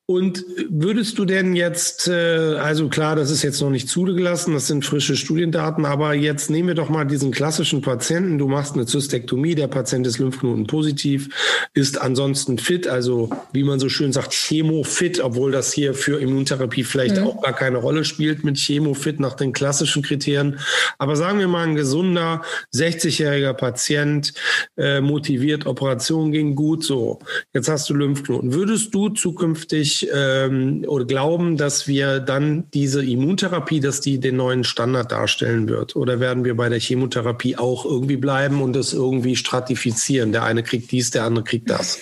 Und 0.07 0.45
würdest 0.69 1.17
du 1.17 1.25
denn 1.25 1.55
jetzt, 1.55 2.07
äh, 2.07 2.57
also 2.57 2.89
klar, 2.89 3.15
das 3.15 3.31
ist 3.31 3.41
jetzt 3.41 3.59
noch 3.59 3.71
nicht 3.71 3.89
zugelassen, 3.89 4.53
das 4.53 4.67
sind 4.67 4.85
frische 4.85 5.15
Studiendaten, 5.15 5.83
aber 5.83 6.13
jetzt 6.13 6.51
nehmen 6.51 6.67
wir 6.67 6.75
doch 6.75 6.89
mal 6.89 7.05
diesen 7.05 7.31
klassischen 7.31 7.81
Patienten, 7.81 8.37
du 8.37 8.47
machst 8.47 8.75
eine 8.75 8.85
Zystektomie, 8.85 9.55
der 9.55 9.65
Patient 9.65 10.05
ist 10.05 10.19
Lymphknoten 10.19 10.67
positiv, 10.67 11.67
ist 11.73 11.99
ansonsten 11.99 12.59
fit, 12.59 12.87
also 12.87 13.31
wie 13.51 13.63
man 13.63 13.79
so 13.79 13.89
schön 13.89 14.13
sagt, 14.13 14.33
chemofit, 14.33 15.19
obwohl 15.21 15.51
das 15.51 15.73
hier 15.73 15.95
für 15.95 16.21
Immuntherapie 16.21 16.83
vielleicht 16.83 17.17
mhm. 17.17 17.23
auch 17.23 17.41
gar 17.41 17.53
keine 17.53 17.77
Rolle 17.77 18.05
spielt 18.05 18.43
mit 18.43 18.59
chemofit 18.59 19.19
nach 19.19 19.33
den 19.33 19.53
klassischen 19.53 20.03
Kriterien. 20.03 20.59
Aber 20.99 21.15
sagen 21.15 21.39
wir 21.39 21.47
mal, 21.47 21.67
ein 21.67 21.75
gesunder 21.75 22.43
60-jähriger 22.75 23.53
Patient, 23.53 24.33
äh, 24.77 25.01
motiviert, 25.01 25.65
Operation 25.65 26.31
ging 26.31 26.53
gut, 26.53 26.83
so, 26.83 27.17
jetzt 27.55 27.69
hast 27.69 27.89
du 27.89 27.95
Lymphknoten. 27.95 28.53
Würdest 28.53 28.93
du 28.93 29.09
zukünftig 29.09 29.94
ähm, 30.03 30.83
oder 30.87 31.05
glauben, 31.05 31.57
dass 31.57 31.87
wir 31.87 32.19
dann 32.19 32.65
diese 32.73 33.05
Immuntherapie, 33.05 33.79
dass 33.79 34.01
die 34.01 34.19
den 34.19 34.37
neuen 34.37 34.63
Standard 34.63 35.11
darstellen 35.11 35.69
wird? 35.69 35.95
Oder 35.95 36.19
werden 36.19 36.43
wir 36.43 36.55
bei 36.55 36.69
der 36.69 36.79
Chemotherapie 36.79 37.57
auch 37.57 37.85
irgendwie 37.85 38.17
bleiben 38.17 38.61
und 38.61 38.73
das 38.73 38.93
irgendwie 38.93 39.35
stratifizieren? 39.35 40.31
Der 40.31 40.43
eine 40.43 40.63
kriegt 40.63 40.91
dies, 40.91 41.11
der 41.11 41.23
andere 41.23 41.43
kriegt 41.43 41.69
das. 41.69 41.99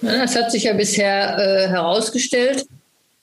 Das 0.00 0.34
hat 0.34 0.50
sich 0.50 0.64
ja 0.64 0.72
bisher 0.72 1.38
äh, 1.38 1.68
herausgestellt, 1.68 2.66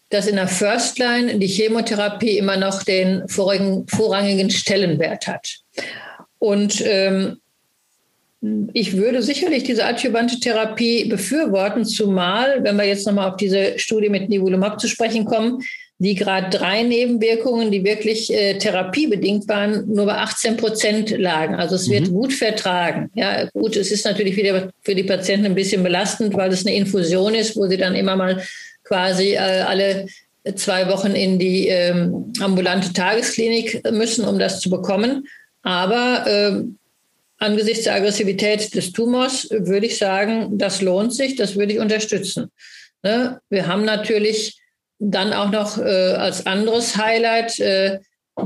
dass 0.10 0.28
in 0.28 0.36
der 0.36 0.48
First 0.48 0.98
Line 0.98 1.38
die 1.40 1.48
Chemotherapie 1.48 2.38
immer 2.38 2.58
noch 2.58 2.84
den 2.84 3.28
vorrangigen 3.28 4.50
Stellenwert 4.50 5.28
hat. 5.28 5.60
Und 6.40 6.82
ähm, 6.86 7.40
ich 8.74 8.96
würde 8.96 9.22
sicherlich 9.22 9.64
diese 9.64 9.86
adjuvante 9.86 10.40
Therapie 10.40 11.06
befürworten, 11.06 11.84
zumal, 11.84 12.64
wenn 12.64 12.78
wir 12.78 12.86
jetzt 12.86 13.06
nochmal 13.06 13.30
auf 13.30 13.36
diese 13.36 13.78
Studie 13.78 14.10
mit 14.10 14.30
Nivolumab 14.30 14.80
zu 14.80 14.88
sprechen 14.88 15.26
kommen, 15.26 15.62
die 16.02 16.16
Grad 16.16 16.58
3 16.58 16.84
Nebenwirkungen, 16.84 17.72
die 17.72 17.84
wirklich 17.84 18.34
äh, 18.34 18.58
therapiebedingt 18.58 19.50
waren, 19.50 19.86
nur 19.94 20.06
bei 20.06 20.16
18 20.16 20.56
Prozent 20.56 21.10
lagen. 21.18 21.56
Also 21.56 21.76
es 21.76 21.90
wird 21.90 22.08
mhm. 22.08 22.14
gut 22.14 22.34
vertragen. 22.34 23.12
Ja, 23.16 23.50
gut, 23.52 23.76
es 23.76 23.92
ist 23.92 24.06
natürlich 24.06 24.38
wieder 24.38 24.72
für 24.82 24.96
die 24.96 25.04
Patienten 25.04 25.48
ein 25.48 25.56
bisschen 25.56 25.84
belastend, 25.84 26.34
weil 26.36 26.54
es 26.54 26.66
eine 26.66 26.76
Infusion 26.76 27.36
ist, 27.36 27.58
wo 27.58 27.68
sie 27.68 27.76
dann 27.76 27.96
immer 27.96 28.16
mal 28.16 28.42
quasi 28.86 29.34
äh, 29.34 29.64
alle 29.68 30.06
zwei 30.56 30.88
Wochen 30.88 31.12
in 31.12 31.38
die 31.38 31.68
ähm, 31.68 32.32
ambulante 32.40 32.94
Tagesklinik 32.94 33.84
müssen, 33.92 34.24
um 34.24 34.40
das 34.40 34.62
zu 34.62 34.70
bekommen. 34.70 35.28
Aber 35.64 36.26
äh, 36.26 36.64
angesichts 37.40 37.86
der 37.86 37.96
Aggressivität 37.96 38.76
des 38.76 38.92
Tumors 38.92 39.48
würde 39.50 39.88
ich 39.88 39.98
sagen, 39.98 40.58
das 40.58 40.82
lohnt 40.82 41.14
sich, 41.14 41.36
das 41.36 41.56
würde 41.56 41.74
ich 41.74 41.80
unterstützen. 41.80 42.52
Ne? 43.02 43.40
Wir 43.50 43.68
haben 43.68 43.86
natürlich 43.86 44.60
dann 45.00 45.34
auch 45.34 45.50
noch 45.50 45.78
äh, 45.78 45.82
als 45.82 46.46
anderes 46.46 46.98
Highlight 46.98 47.60
äh, 47.60 48.00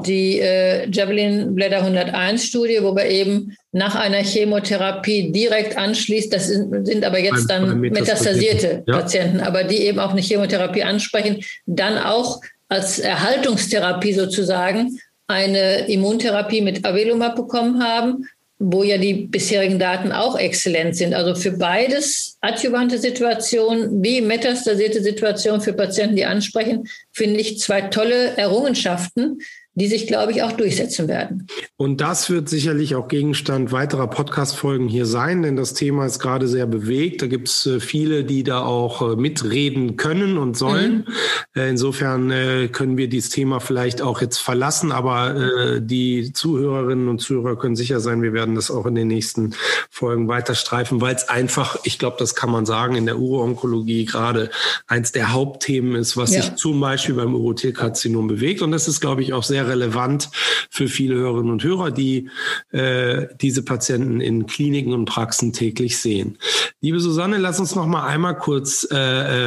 die 0.05 0.39
äh, 0.39 0.89
Javelin 0.89 1.53
Blätter 1.53 1.77
101 1.77 2.45
Studie, 2.45 2.79
wo 2.81 2.95
wir 2.95 3.05
eben 3.05 3.55
nach 3.71 3.95
einer 3.95 4.23
Chemotherapie 4.23 5.31
direkt 5.31 5.77
anschließt, 5.77 6.33
das 6.33 6.47
sind, 6.47 6.85
sind 6.85 7.05
aber 7.05 7.19
jetzt 7.19 7.47
dann 7.49 7.79
metastasierte 7.79 8.83
ja. 8.87 8.99
Patienten, 8.99 9.39
aber 9.39 9.63
die 9.63 9.83
eben 9.83 9.99
auch 9.99 10.11
eine 10.11 10.21
Chemotherapie 10.21 10.83
ansprechen, 10.83 11.43
dann 11.65 11.97
auch 11.97 12.41
als 12.69 12.99
Erhaltungstherapie 12.99 14.13
sozusagen 14.13 14.99
eine 15.27 15.87
Immuntherapie 15.87 16.61
mit 16.61 16.85
Avelumab 16.85 17.35
bekommen 17.35 17.83
haben 17.83 18.27
wo 18.65 18.83
ja 18.83 18.97
die 18.97 19.27
bisherigen 19.27 19.77
Daten 19.77 20.11
auch 20.11 20.37
exzellent 20.37 20.95
sind. 20.95 21.13
Also 21.13 21.35
für 21.35 21.51
beides 21.51 22.37
adjuvante 22.39 22.97
Situationen 22.97 24.01
wie 24.01 24.21
metastasierte 24.21 25.03
Situationen 25.03 25.59
für 25.59 25.73
Patienten, 25.73 26.15
die 26.15 26.25
ansprechen, 26.25 26.87
finde 27.11 27.41
ich 27.41 27.59
zwei 27.59 27.81
tolle 27.81 28.37
Errungenschaften, 28.37 29.39
die 29.75 29.87
sich, 29.87 30.05
glaube 30.05 30.31
ich, 30.31 30.43
auch 30.43 30.51
durchsetzen 30.51 31.07
werden. 31.07 31.47
Und 31.77 31.99
das 31.99 32.29
wird 32.29 32.47
sicherlich 32.47 32.95
auch 32.95 33.07
Gegenstand 33.07 33.71
weiterer 33.71 34.07
Podcast-Folgen 34.07 34.87
hier 34.87 35.07
sein, 35.07 35.41
denn 35.41 35.55
das 35.55 35.73
Thema 35.73 36.05
ist 36.05 36.19
gerade 36.19 36.47
sehr 36.47 36.67
bewegt. 36.67 37.23
Da 37.23 37.27
gibt 37.27 37.47
es 37.47 37.65
äh, 37.65 37.79
viele, 37.79 38.23
die 38.23 38.43
da 38.43 38.61
auch 38.61 39.01
äh, 39.01 39.15
mitreden 39.15 39.97
können 39.97 40.37
und 40.37 40.55
sollen. 40.55 41.05
Mhm. 41.07 41.61
Äh, 41.61 41.69
insofern 41.69 42.31
können 42.71 42.97
wir 42.97 43.07
dieses 43.07 43.31
Thema 43.31 43.59
vielleicht 43.59 44.01
auch 44.01 44.21
jetzt 44.21 44.37
verlassen, 44.37 44.91
aber 44.91 45.79
die 45.79 46.33
Zuhörerinnen 46.33 47.07
und 47.07 47.19
Zuhörer 47.19 47.57
können 47.57 47.75
sicher 47.75 47.99
sein, 47.99 48.21
wir 48.21 48.33
werden 48.33 48.55
das 48.55 48.71
auch 48.71 48.85
in 48.85 48.95
den 48.95 49.07
nächsten 49.07 49.53
Folgen 49.89 50.27
weiter 50.27 50.55
streifen, 50.55 51.01
weil 51.01 51.15
es 51.15 51.29
einfach, 51.29 51.77
ich 51.83 51.99
glaube, 51.99 52.17
das 52.19 52.35
kann 52.35 52.49
man 52.49 52.65
sagen, 52.65 52.95
in 52.95 53.05
der 53.05 53.19
Uro-Onkologie 53.19 54.05
gerade 54.05 54.49
eins 54.87 55.11
der 55.11 55.33
Hauptthemen 55.33 55.95
ist, 55.95 56.17
was 56.17 56.33
ja. 56.33 56.41
sich 56.41 56.55
zum 56.55 56.79
Beispiel 56.79 57.15
beim 57.15 57.35
Urothelkarzinom 57.35 58.27
bewegt. 58.27 58.61
Und 58.61 58.71
das 58.71 58.87
ist, 58.87 59.01
glaube 59.01 59.21
ich, 59.21 59.33
auch 59.33 59.43
sehr 59.43 59.62
sehr 59.63 59.67
relevant 59.67 60.29
für 60.69 60.87
viele 60.87 61.15
Hörerinnen 61.15 61.51
und 61.51 61.63
Hörer, 61.63 61.91
die 61.91 62.29
äh, 62.71 63.27
diese 63.41 63.63
Patienten 63.63 64.21
in 64.21 64.45
Kliniken 64.45 64.93
und 64.93 65.05
Praxen 65.05 65.53
täglich 65.53 65.97
sehen. 65.97 66.37
Liebe 66.81 66.99
Susanne, 66.99 67.37
lass 67.37 67.59
uns 67.59 67.75
noch 67.75 67.87
mal 67.87 68.05
einmal 68.05 68.37
kurz 68.37 68.87
äh, 68.91 68.95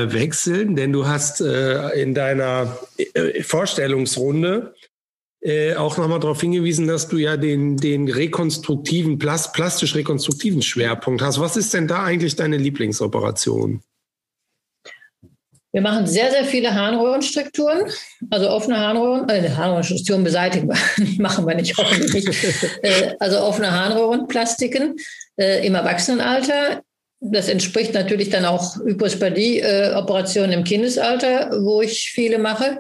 äh 0.05 0.13
wechseln, 0.13 0.77
denn 0.77 0.93
du 0.93 1.07
hast 1.07 1.41
äh, 1.41 2.01
in 2.01 2.15
deiner 2.15 2.79
äh, 2.97 3.43
Vorstellungsrunde 3.43 4.75
äh, 5.41 5.75
auch 5.75 5.97
nochmal 5.97 6.21
darauf 6.21 6.41
hingewiesen, 6.41 6.87
dass 6.87 7.09
du 7.09 7.19
ja 7.19 7.37
den, 7.37 7.77
den 7.77 8.09
rekonstruktiven, 8.09 9.19
plastisch 9.19 9.95
rekonstruktiven 9.95 10.63
Schwerpunkt 10.63 11.23
hast. 11.23 11.41
Was 11.41 11.57
ist 11.57 11.75
denn 11.75 11.87
da 11.87 12.03
eigentlich 12.03 12.37
deine 12.37 12.57
Lieblingsoperation? 12.57 13.83
Wir 15.77 15.83
machen 15.83 16.07
sehr, 16.07 16.31
sehr 16.31 16.47
viele 16.47 16.73
Harnröhrenstrukturen, 16.73 17.83
also 18.31 18.49
offene 18.49 18.79
Harnröhren, 18.79 19.29
äh, 19.29 19.51
Harnröhrenstrukturen 19.51 20.25
beseitigen 20.25 20.71
wir, 20.71 20.79
machen 21.19 21.47
wir 21.47 21.55
nicht, 21.55 21.77
hoffentlich 21.77 22.27
äh, 22.83 23.15
also 23.21 23.41
offene 23.41 23.71
Harnröhrenplastiken 23.71 24.97
äh, 25.37 25.67
im 25.67 25.75
Erwachsenenalter. 25.75 26.81
Das 27.21 27.51
entspricht 27.51 27.93
natürlich 27.93 28.31
dann 28.31 28.47
auch 28.47 28.77
Hypospadie-Operationen 28.77 30.53
im 30.53 30.65
Kindesalter, 30.65 31.51
wo 31.61 31.83
ich 31.83 32.11
viele 32.11 32.39
mache. 32.39 32.79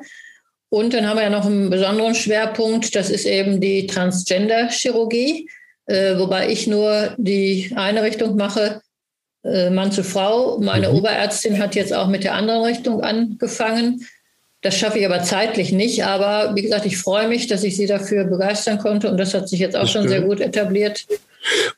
Und 0.71 0.95
dann 0.95 1.07
haben 1.07 1.19
wir 1.19 1.25
ja 1.25 1.31
noch 1.31 1.45
einen 1.45 1.69
besonderen 1.69 2.15
Schwerpunkt, 2.15 2.97
das 2.97 3.11
ist 3.11 3.27
eben 3.27 3.61
die 3.61 3.87
Transgender-Chirurgie, 3.89 5.51
äh, 5.85 6.17
wobei 6.17 6.49
ich 6.49 6.67
nur 6.67 7.15
die 7.19 7.75
eine 7.77 8.03
Richtung 8.03 8.37
mache, 8.37 8.81
äh, 8.81 8.86
Mann 9.71 9.93
zu 9.93 10.03
Frau. 10.03 10.59
Meine 10.59 10.89
mhm. 10.91 10.97
Oberärztin 10.97 11.59
hat 11.59 11.75
jetzt 11.75 11.95
auch 11.95 12.09
mit 12.09 12.25
der 12.25 12.35
anderen 12.35 12.63
Richtung 12.63 13.03
angefangen. 13.03 14.07
Das 14.63 14.77
schaffe 14.77 14.99
ich 14.99 15.07
aber 15.07 15.23
zeitlich 15.23 15.71
nicht. 15.73 16.05
Aber 16.05 16.57
wie 16.57 16.63
gesagt, 16.63 16.87
ich 16.87 16.99
freue 16.99 17.29
mich, 17.29 17.47
dass 17.47 17.63
ich 17.63 17.77
sie 17.77 17.87
dafür 17.87 18.25
begeistern 18.25 18.79
konnte. 18.79 19.11
Und 19.11 19.19
das 19.19 19.35
hat 19.35 19.49
sich 19.49 19.61
jetzt 19.61 19.77
auch 19.77 19.87
schon 19.87 20.09
sehr 20.09 20.23
gut 20.23 20.41
etabliert. 20.41 21.07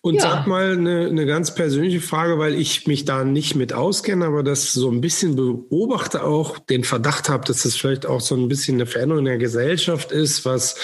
Und 0.00 0.14
ja. 0.14 0.22
sag 0.22 0.46
mal 0.46 0.72
eine, 0.72 1.06
eine 1.08 1.26
ganz 1.26 1.54
persönliche 1.54 2.00
Frage, 2.00 2.38
weil 2.38 2.54
ich 2.54 2.86
mich 2.86 3.04
da 3.04 3.24
nicht 3.24 3.54
mit 3.54 3.74
auskenne, 3.74 4.24
aber 4.24 4.42
das 4.42 4.72
so 4.72 4.90
ein 4.90 5.02
bisschen 5.02 5.36
beobachte 5.36 6.24
auch, 6.24 6.58
den 6.58 6.84
Verdacht 6.84 7.28
habe, 7.28 7.44
dass 7.44 7.64
das 7.64 7.76
vielleicht 7.76 8.06
auch 8.06 8.22
so 8.22 8.34
ein 8.34 8.48
bisschen 8.48 8.76
eine 8.76 8.86
Veränderung 8.86 9.20
in 9.20 9.26
der 9.26 9.38
Gesellschaft 9.38 10.12
ist, 10.12 10.46
was 10.46 10.76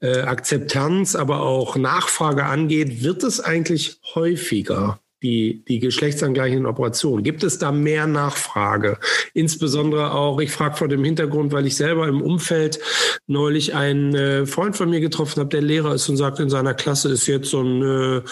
äh, 0.00 0.20
Akzeptanz, 0.22 1.14
aber 1.14 1.42
auch 1.42 1.76
Nachfrage 1.76 2.44
angeht. 2.44 3.02
Wird 3.02 3.22
es 3.22 3.40
eigentlich 3.40 3.98
häufiger? 4.14 5.01
Die, 5.22 5.64
die 5.66 5.78
geschlechtsangleichenden 5.78 6.66
Operationen? 6.66 7.22
Gibt 7.22 7.44
es 7.44 7.58
da 7.58 7.72
mehr 7.72 8.06
Nachfrage? 8.06 8.98
Insbesondere 9.34 10.12
auch, 10.12 10.40
ich 10.40 10.50
frage 10.50 10.76
vor 10.76 10.88
dem 10.88 11.04
Hintergrund, 11.04 11.52
weil 11.52 11.66
ich 11.66 11.76
selber 11.76 12.08
im 12.08 12.20
Umfeld 12.20 12.80
neulich 13.26 13.74
einen 13.74 14.14
äh, 14.14 14.46
Freund 14.46 14.76
von 14.76 14.90
mir 14.90 15.00
getroffen 15.00 15.40
habe, 15.40 15.50
der 15.50 15.62
Lehrer 15.62 15.94
ist 15.94 16.08
und 16.08 16.16
sagt, 16.16 16.40
in 16.40 16.50
seiner 16.50 16.74
Klasse 16.74 17.10
ist 17.10 17.26
jetzt 17.26 17.50
so 17.50 17.62
ein 17.62 17.82
äh, 17.82 18.22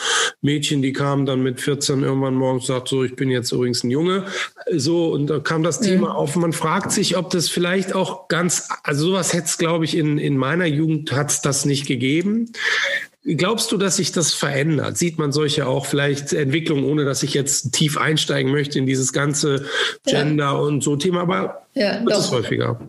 Mädchen, 0.43 0.83
die 0.83 0.93
kam 0.93 1.27
dann 1.27 1.43
mit 1.43 1.61
14 1.61 2.03
irgendwann 2.03 2.35
morgens 2.35 2.69
und 2.69 2.75
sagt, 2.75 2.89
so, 2.89 3.05
ich 3.05 3.17
bin 3.17 3.31
jetzt 3.31 3.53
übrigens 3.53 3.85
ein 3.85 3.91
Junge. 3.91 4.25
So, 4.75 5.13
und 5.13 5.29
da 5.29 5.39
kam 5.39 5.63
das 5.63 5.81
Thema 5.81 6.11
mhm. 6.11 6.17
auf. 6.17 6.37
Man 6.37 6.53
fragt 6.53 6.93
sich, 6.93 7.17
ob 7.17 7.31
das 7.31 7.49
vielleicht 7.49 7.95
auch 7.95 8.29
ganz, 8.29 8.69
also 8.83 9.07
sowas 9.07 9.33
hätte 9.33 9.47
es, 9.47 9.59
glaube 9.59 9.85
ich, 9.85 9.97
in, 9.97 10.19
in 10.19 10.37
meiner 10.37 10.67
Jugend 10.67 11.13
hat 11.13 11.31
es 11.31 11.41
das 11.41 11.65
nicht 11.65 11.87
gegeben. 11.87 12.51
Glaubst 13.23 13.71
du, 13.71 13.77
dass 13.77 13.97
sich 13.97 14.13
das 14.13 14.33
verändert? 14.33 14.97
Sieht 14.97 15.19
man 15.19 15.31
solche 15.31 15.67
auch 15.67 15.85
vielleicht 15.85 16.33
Entwicklungen, 16.33 16.85
ohne 16.85 17.05
dass 17.05 17.23
ich 17.23 17.35
jetzt 17.35 17.73
tief 17.73 17.99
einsteigen 17.99 18.51
möchte 18.51 18.79
in 18.79 18.87
dieses 18.87 19.13
ganze 19.13 19.67
Gender 20.07 20.45
ja. 20.45 20.53
und 20.53 20.83
so 20.83 20.97
Thema, 20.97 21.21
aber 21.21 21.67
ja, 21.75 22.05
wird 22.05 22.17
es 22.17 22.31
häufiger? 22.31 22.81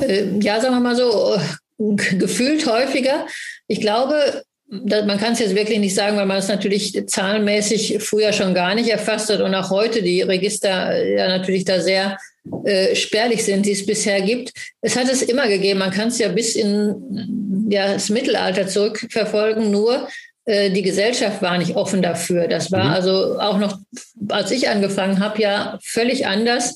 Äh, 0.00 0.38
ja, 0.40 0.60
sagen 0.60 0.74
wir 0.74 0.80
mal 0.80 0.96
so, 0.96 1.38
gefühlt 1.78 2.66
häufiger. 2.66 3.26
Ich 3.68 3.80
glaube, 3.80 4.42
man 4.68 5.18
kann 5.18 5.32
es 5.32 5.38
jetzt 5.38 5.54
wirklich 5.54 5.78
nicht 5.78 5.94
sagen, 5.94 6.16
weil 6.16 6.26
man 6.26 6.38
es 6.38 6.48
natürlich 6.48 7.06
zahlenmäßig 7.06 7.98
früher 8.00 8.32
schon 8.32 8.54
gar 8.54 8.74
nicht 8.74 8.88
erfasst 8.88 9.30
hat 9.30 9.40
und 9.40 9.54
auch 9.54 9.70
heute 9.70 10.02
die 10.02 10.22
Register 10.22 10.92
äh, 10.92 11.16
ja 11.16 11.28
natürlich 11.28 11.64
da 11.64 11.80
sehr 11.80 12.18
äh, 12.64 12.94
spärlich 12.96 13.44
sind, 13.44 13.66
die 13.66 13.72
es 13.72 13.86
bisher 13.86 14.20
gibt. 14.22 14.52
Es 14.80 14.96
hat 14.96 15.08
es 15.08 15.22
immer 15.22 15.46
gegeben. 15.48 15.78
Man 15.78 15.92
kann 15.92 16.08
es 16.08 16.18
ja 16.18 16.28
bis 16.28 16.56
in 16.56 17.68
ja, 17.70 17.92
das 17.92 18.08
Mittelalter 18.08 18.66
zurückverfolgen. 18.66 19.70
Nur 19.70 20.08
äh, 20.46 20.70
die 20.70 20.82
Gesellschaft 20.82 21.42
war 21.42 21.58
nicht 21.58 21.76
offen 21.76 22.02
dafür. 22.02 22.48
Das 22.48 22.72
war 22.72 22.84
mhm. 22.84 22.90
also 22.90 23.38
auch 23.38 23.58
noch, 23.58 23.78
als 24.28 24.50
ich 24.50 24.68
angefangen 24.68 25.20
habe, 25.20 25.40
ja 25.40 25.78
völlig 25.82 26.26
anders. 26.26 26.74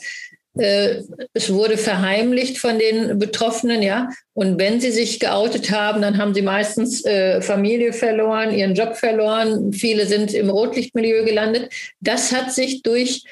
Äh, 0.60 1.02
es 1.32 1.52
wurde 1.52 1.78
verheimlicht 1.78 2.58
von 2.58 2.78
den 2.78 3.18
Betroffenen, 3.18 3.82
ja. 3.82 4.10
Und 4.34 4.58
wenn 4.58 4.80
sie 4.80 4.90
sich 4.90 5.18
geoutet 5.18 5.70
haben, 5.70 6.02
dann 6.02 6.18
haben 6.18 6.34
sie 6.34 6.42
meistens 6.42 7.04
äh, 7.04 7.40
Familie 7.40 7.92
verloren, 7.92 8.52
ihren 8.52 8.74
Job 8.74 8.96
verloren. 8.96 9.72
Viele 9.72 10.06
sind 10.06 10.34
im 10.34 10.50
Rotlichtmilieu 10.50 11.24
gelandet. 11.24 11.72
Das 12.00 12.32
hat 12.32 12.52
sich 12.52 12.82
durch 12.82 13.24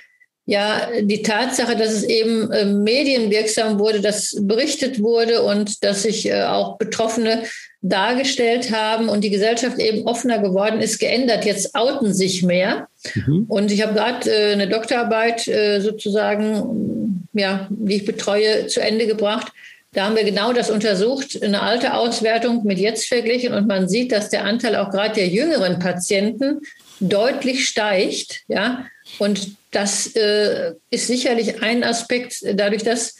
ja 0.47 0.89
die 1.03 1.21
Tatsache, 1.21 1.77
dass 1.77 1.93
es 1.93 2.05
eben 2.05 2.51
äh, 2.51 2.65
medienwirksam 2.65 3.79
wurde, 3.79 4.01
dass 4.01 4.35
berichtet 4.41 5.03
wurde 5.03 5.43
und 5.43 5.85
dass 5.85 6.05
sich 6.05 6.27
äh, 6.31 6.45
auch 6.45 6.79
Betroffene 6.79 7.43
dargestellt 7.83 8.73
haben 8.73 9.11
und 9.11 9.23
die 9.23 9.31
Gesellschaft 9.31 9.79
eben 9.79 10.07
offener 10.07 10.39
geworden 10.39 10.81
ist, 10.81 10.99
geändert. 10.99 11.45
Jetzt 11.45 11.75
outen 11.75 12.15
sich 12.15 12.43
mehr. 12.43 12.88
Mhm. 13.15 13.45
Und 13.49 13.71
ich 13.71 13.83
habe 13.83 13.95
gerade 13.95 14.31
äh, 14.31 14.53
eine 14.53 14.69
Doktorarbeit 14.69 15.47
äh, 15.49 15.81
sozusagen, 15.81 17.29
ja, 17.33 17.69
die 17.71 17.97
ich 17.97 18.05
betreue, 18.05 18.67
zu 18.67 18.81
Ende 18.81 19.07
gebracht. 19.07 19.53
Da 19.93 20.05
haben 20.05 20.17
wir 20.17 20.25
genau 20.25 20.53
das 20.53 20.71
untersucht, 20.71 21.43
eine 21.43 21.63
alte 21.63 21.95
Auswertung 21.95 22.65
mit 22.65 22.79
jetzt 22.79 23.07
verglichen 23.07 23.55
und 23.55 23.67
man 23.67 23.89
sieht, 23.89 24.13
dass 24.13 24.29
der 24.29 24.45
Anteil 24.45 24.77
auch 24.77 24.91
gerade 24.91 25.15
der 25.15 25.29
jüngeren 25.29 25.79
Patienten 25.79 26.61
deutlich 27.01 27.67
steigt, 27.67 28.43
ja. 28.49 28.87
Und 29.19 29.57
das 29.71 30.15
äh, 30.15 30.75
ist 30.91 31.07
sicherlich 31.07 31.63
ein 31.63 31.85
Aspekt, 31.85 32.45
dadurch, 32.55 32.83
dass 32.83 33.17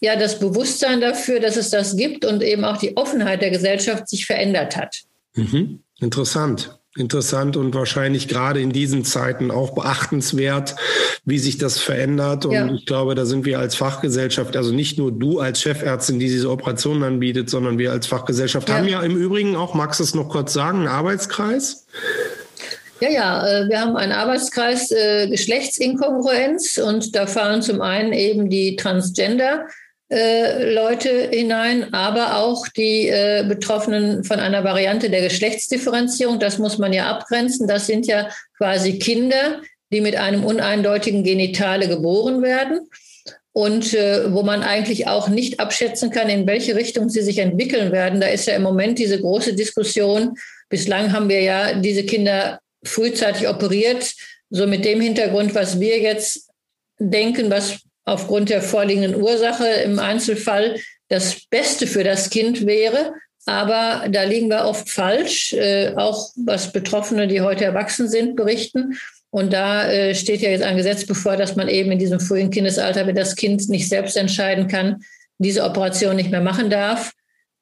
ja 0.00 0.16
das 0.16 0.38
Bewusstsein 0.38 1.00
dafür, 1.00 1.40
dass 1.40 1.56
es 1.56 1.70
das 1.70 1.96
gibt 1.96 2.24
und 2.24 2.42
eben 2.42 2.64
auch 2.64 2.76
die 2.76 2.96
Offenheit 2.96 3.40
der 3.40 3.50
Gesellschaft 3.50 4.08
sich 4.08 4.26
verändert 4.26 4.76
hat. 4.76 5.02
Mhm. 5.34 5.80
Interessant. 6.00 6.78
Interessant 6.96 7.56
und 7.56 7.74
wahrscheinlich 7.74 8.28
gerade 8.28 8.60
in 8.60 8.70
diesen 8.70 9.04
Zeiten 9.04 9.50
auch 9.50 9.74
beachtenswert, 9.74 10.76
wie 11.24 11.40
sich 11.40 11.58
das 11.58 11.80
verändert. 11.80 12.46
Und 12.46 12.52
ja. 12.52 12.72
ich 12.72 12.86
glaube, 12.86 13.16
da 13.16 13.26
sind 13.26 13.44
wir 13.44 13.58
als 13.58 13.74
Fachgesellschaft, 13.74 14.56
also 14.56 14.72
nicht 14.72 14.96
nur 14.96 15.10
du 15.10 15.40
als 15.40 15.60
Chefärztin, 15.60 16.20
die 16.20 16.26
diese 16.26 16.48
Operationen 16.50 17.02
anbietet, 17.02 17.50
sondern 17.50 17.78
wir 17.78 17.90
als 17.90 18.06
Fachgesellschaft 18.06 18.68
ja. 18.68 18.76
haben 18.76 18.86
ja 18.86 19.02
im 19.02 19.16
Übrigen 19.16 19.56
auch, 19.56 19.74
magst 19.74 19.98
du 19.98 20.04
es 20.04 20.14
noch 20.14 20.28
kurz 20.28 20.52
sagen, 20.52 20.78
einen 20.78 20.88
Arbeitskreis? 20.88 21.84
Ja, 23.00 23.10
ja, 23.10 23.46
äh, 23.46 23.68
wir 23.68 23.80
haben 23.80 23.96
einen 23.96 24.12
Arbeitskreis 24.12 24.92
äh, 24.92 25.28
Geschlechtsinkongruenz 25.28 26.78
und 26.78 27.16
da 27.16 27.26
fallen 27.26 27.60
zum 27.60 27.80
einen 27.80 28.12
eben 28.12 28.48
die 28.48 28.76
Transgender. 28.76 29.66
Äh, 30.14 30.72
Leute 30.72 31.30
hinein, 31.32 31.92
aber 31.92 32.36
auch 32.36 32.68
die 32.68 33.08
äh, 33.08 33.44
Betroffenen 33.48 34.22
von 34.22 34.38
einer 34.38 34.62
Variante 34.62 35.10
der 35.10 35.22
Geschlechtsdifferenzierung. 35.22 36.38
Das 36.38 36.58
muss 36.58 36.78
man 36.78 36.92
ja 36.92 37.10
abgrenzen. 37.10 37.66
Das 37.66 37.88
sind 37.88 38.06
ja 38.06 38.28
quasi 38.56 39.00
Kinder, 39.00 39.60
die 39.92 40.00
mit 40.00 40.14
einem 40.14 40.44
uneindeutigen 40.44 41.24
Genitale 41.24 41.88
geboren 41.88 42.42
werden 42.42 42.88
und 43.52 43.92
äh, 43.92 44.32
wo 44.32 44.44
man 44.44 44.62
eigentlich 44.62 45.08
auch 45.08 45.26
nicht 45.28 45.58
abschätzen 45.58 46.10
kann, 46.10 46.28
in 46.28 46.46
welche 46.46 46.76
Richtung 46.76 47.08
sie 47.08 47.22
sich 47.22 47.38
entwickeln 47.38 47.90
werden. 47.90 48.20
Da 48.20 48.28
ist 48.28 48.46
ja 48.46 48.54
im 48.54 48.62
Moment 48.62 49.00
diese 49.00 49.20
große 49.20 49.56
Diskussion. 49.56 50.36
Bislang 50.68 51.12
haben 51.12 51.28
wir 51.28 51.40
ja 51.40 51.74
diese 51.74 52.04
Kinder 52.04 52.60
frühzeitig 52.84 53.48
operiert, 53.48 54.12
so 54.48 54.68
mit 54.68 54.84
dem 54.84 55.00
Hintergrund, 55.00 55.56
was 55.56 55.80
wir 55.80 55.98
jetzt 55.98 56.50
denken, 57.00 57.50
was 57.50 57.80
aufgrund 58.04 58.50
der 58.50 58.62
vorliegenden 58.62 59.16
Ursache 59.16 59.66
im 59.66 59.98
Einzelfall 59.98 60.76
das 61.08 61.46
Beste 61.50 61.86
für 61.86 62.04
das 62.04 62.30
Kind 62.30 62.66
wäre. 62.66 63.12
Aber 63.46 64.08
da 64.08 64.22
liegen 64.22 64.48
wir 64.48 64.64
oft 64.64 64.88
falsch, 64.88 65.52
äh, 65.52 65.92
auch 65.96 66.30
was 66.36 66.72
Betroffene, 66.72 67.26
die 67.28 67.42
heute 67.42 67.64
erwachsen 67.64 68.08
sind, 68.08 68.36
berichten. 68.36 68.98
Und 69.30 69.52
da 69.52 69.90
äh, 69.90 70.14
steht 70.14 70.40
ja 70.40 70.50
jetzt 70.50 70.62
ein 70.62 70.76
Gesetz 70.76 71.04
bevor, 71.06 71.36
dass 71.36 71.56
man 71.56 71.68
eben 71.68 71.92
in 71.92 71.98
diesem 71.98 72.20
frühen 72.20 72.50
Kindesalter, 72.50 73.06
wenn 73.06 73.16
das 73.16 73.36
Kind 73.36 73.68
nicht 73.68 73.88
selbst 73.88 74.16
entscheiden 74.16 74.68
kann, 74.68 75.02
diese 75.38 75.64
Operation 75.64 76.16
nicht 76.16 76.30
mehr 76.30 76.40
machen 76.40 76.70
darf. 76.70 77.12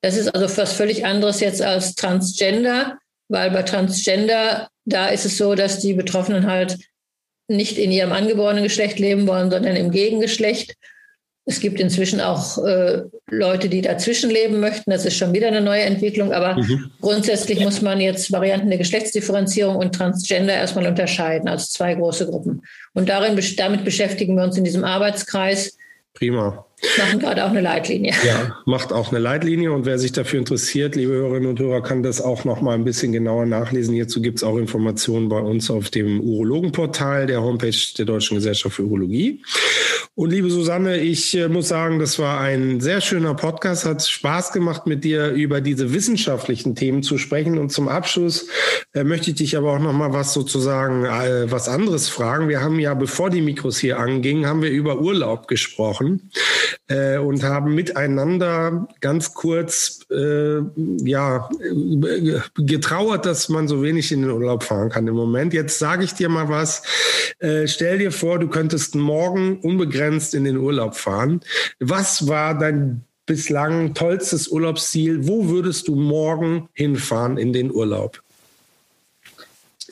Das 0.03 0.17
ist 0.17 0.29
also 0.35 0.57
was 0.57 0.73
völlig 0.73 1.05
anderes 1.07 1.41
jetzt 1.41 1.63
als 1.63 1.95
Transgender, 1.95 2.99
weil 3.29 3.51
bei 3.51 3.63
Transgender, 3.63 4.69
da 4.85 5.09
ist 5.09 5.25
es 5.25 5.39
so, 5.39 5.55
dass 5.55 5.79
die 5.79 5.95
Betroffenen 5.95 6.47
halt 6.47 6.77
nicht 7.57 7.79
in 7.79 7.91
ihrem 7.91 8.13
angeborenen 8.13 8.63
Geschlecht 8.63 8.99
leben 8.99 9.27
wollen, 9.27 9.51
sondern 9.51 9.77
im 9.77 9.91
Gegengeschlecht. 9.91 10.75
Es 11.45 11.59
gibt 11.59 11.81
inzwischen 11.81 12.21
auch 12.21 12.65
äh, 12.65 13.03
Leute, 13.29 13.69
die 13.69 13.81
dazwischen 13.81 14.31
leben 14.31 14.61
möchten. 14.61 14.93
Das 14.93 15.05
ist 15.05 15.17
schon 15.17 15.33
wieder 15.33 15.49
eine 15.49 15.61
neue 15.61 15.83
Entwicklung. 15.83 16.33
Aber 16.33 16.55
mhm. 16.55 16.93
grundsätzlich 17.01 17.59
muss 17.61 17.83
man 17.83 18.01
jetzt 18.01 18.31
Varianten 18.31 18.69
der 18.69 18.79
Geschlechtsdifferenzierung 18.79 19.75
und 19.75 19.93
Transgender 19.93 20.55
erstmal 20.55 20.87
unterscheiden 20.87 21.49
als 21.49 21.71
zwei 21.73 21.95
große 21.95 22.27
Gruppen. 22.27 22.63
Und 22.95 23.09
darin, 23.09 23.39
damit 23.57 23.85
beschäftigen 23.85 24.37
wir 24.37 24.45
uns 24.45 24.57
in 24.57 24.63
diesem 24.63 24.85
Arbeitskreis. 24.85 25.77
Prima. 26.15 26.65
Machen 26.99 27.21
gerade 27.21 27.45
auch 27.45 27.51
eine 27.51 27.61
Leitlinie. 27.61 28.13
Ja, 28.27 28.57
macht 28.67 28.93
auch 28.93 29.11
eine 29.11 29.21
Leitlinie. 29.21 29.73
Und 29.73 29.87
wer 29.87 29.99
sich 29.99 30.11
dafür 30.11 30.41
interessiert, 30.41 30.97
liebe 30.97 31.13
Hörerinnen 31.13 31.49
und 31.49 31.61
Hörer, 31.61 31.81
kann 31.81 32.03
das 32.03 32.21
auch 32.21 32.45
noch 32.45 32.61
mal 32.61 32.75
ein 32.75 32.85
bisschen 32.85 33.13
genauer 33.13 33.47
nachlesen. 33.47 33.95
Hierzu 33.95 34.21
gibt 34.21 34.39
es 34.39 34.45
auch 34.45 34.57
Informationen 34.57 35.29
bei 35.29 35.39
uns 35.39 35.71
auf 35.71 35.91
dem 35.91 36.21
Urologenportal 36.21 37.27
der 37.27 37.41
Homepage 37.41 37.77
der 37.97 38.05
Deutschen 38.05 38.35
Gesellschaft 38.35 38.75
für 38.75 38.83
Urologie. 38.83 39.43
Und 40.15 40.31
liebe 40.31 40.51
Susanne, 40.51 40.99
ich 40.99 41.37
äh, 41.37 41.49
muss 41.49 41.69
sagen, 41.69 42.01
das 42.01 42.19
war 42.19 42.41
ein 42.41 42.81
sehr 42.81 43.01
schöner 43.01 43.35
Podcast. 43.35 43.87
Hat 43.87 44.07
Spaß 44.07 44.53
gemacht, 44.53 44.87
mit 44.87 45.05
dir 45.05 45.31
über 45.31 45.61
diese 45.61 45.95
wissenschaftlichen 45.95 46.75
Themen 46.75 47.05
zu 47.05 47.17
sprechen. 47.17 47.59
Und 47.59 47.71
zum 47.71 47.89
Abschluss 47.89 48.49
äh, 48.93 49.05
möchte 49.05 49.31
ich 49.31 49.37
dich 49.37 49.57
aber 49.57 49.73
auch 49.73 49.79
noch 49.79 49.93
mal 49.93 50.13
was 50.13 50.35
sozusagen 50.35 51.05
äh, 51.05 51.51
was 51.51 51.69
anderes 51.69 52.09
fragen. 52.09 52.49
Wir 52.49 52.61
haben 52.61 52.81
ja, 52.81 52.93
bevor 52.95 53.31
die 53.31 53.41
Mikros 53.41 53.79
hier 53.79 54.01
angingen, 54.01 54.47
haben 54.47 54.63
wir 54.63 54.71
über 54.71 55.01
Urlaub 55.01 55.47
gesprochen 55.47 56.31
äh, 56.89 57.19
und 57.19 57.43
haben 57.43 57.75
miteinander 57.75 58.89
ganz 59.01 59.35
kurz 59.35 60.01
äh, 60.11 60.61
ja 61.05 61.49
getrauert, 62.57 63.27
dass 63.27 63.49
man 63.49 63.69
so 63.69 63.83
wenig 63.83 64.13
in 64.13 64.23
den 64.23 64.31
Urlaub 64.31 64.63
fahren 64.63 64.91
kann 64.91 65.07
im 65.07 65.15
Moment. 65.15 65.53
Jetzt 65.53 65.79
sage 65.79 66.05
ich 66.05 66.15
dir 66.15 66.29
mal 66.29 66.49
was. 66.49 66.83
Äh, 67.39 67.67
stell 67.67 67.99
dir 67.99 68.13
vor, 68.13 68.39
du 68.39 68.49
könntest 68.49 68.95
morgen 68.95 69.61
unbegrenzt 69.61 70.35
in 70.35 70.45
den 70.45 70.57
Urlaub 70.57 70.95
fahren. 70.95 71.41
Was 71.81 72.29
war 72.29 72.59
dein 72.59 73.05
bislang 73.27 73.95
tollstes 73.95 74.49
Urlaubsziel? 74.49 75.27
Wo 75.27 75.49
würdest 75.49 75.89
du 75.89 75.95
morgen 75.95 76.69
hinfahren 76.73 77.39
in 77.39 77.53
den 77.53 77.71
Urlaub? 77.71 78.23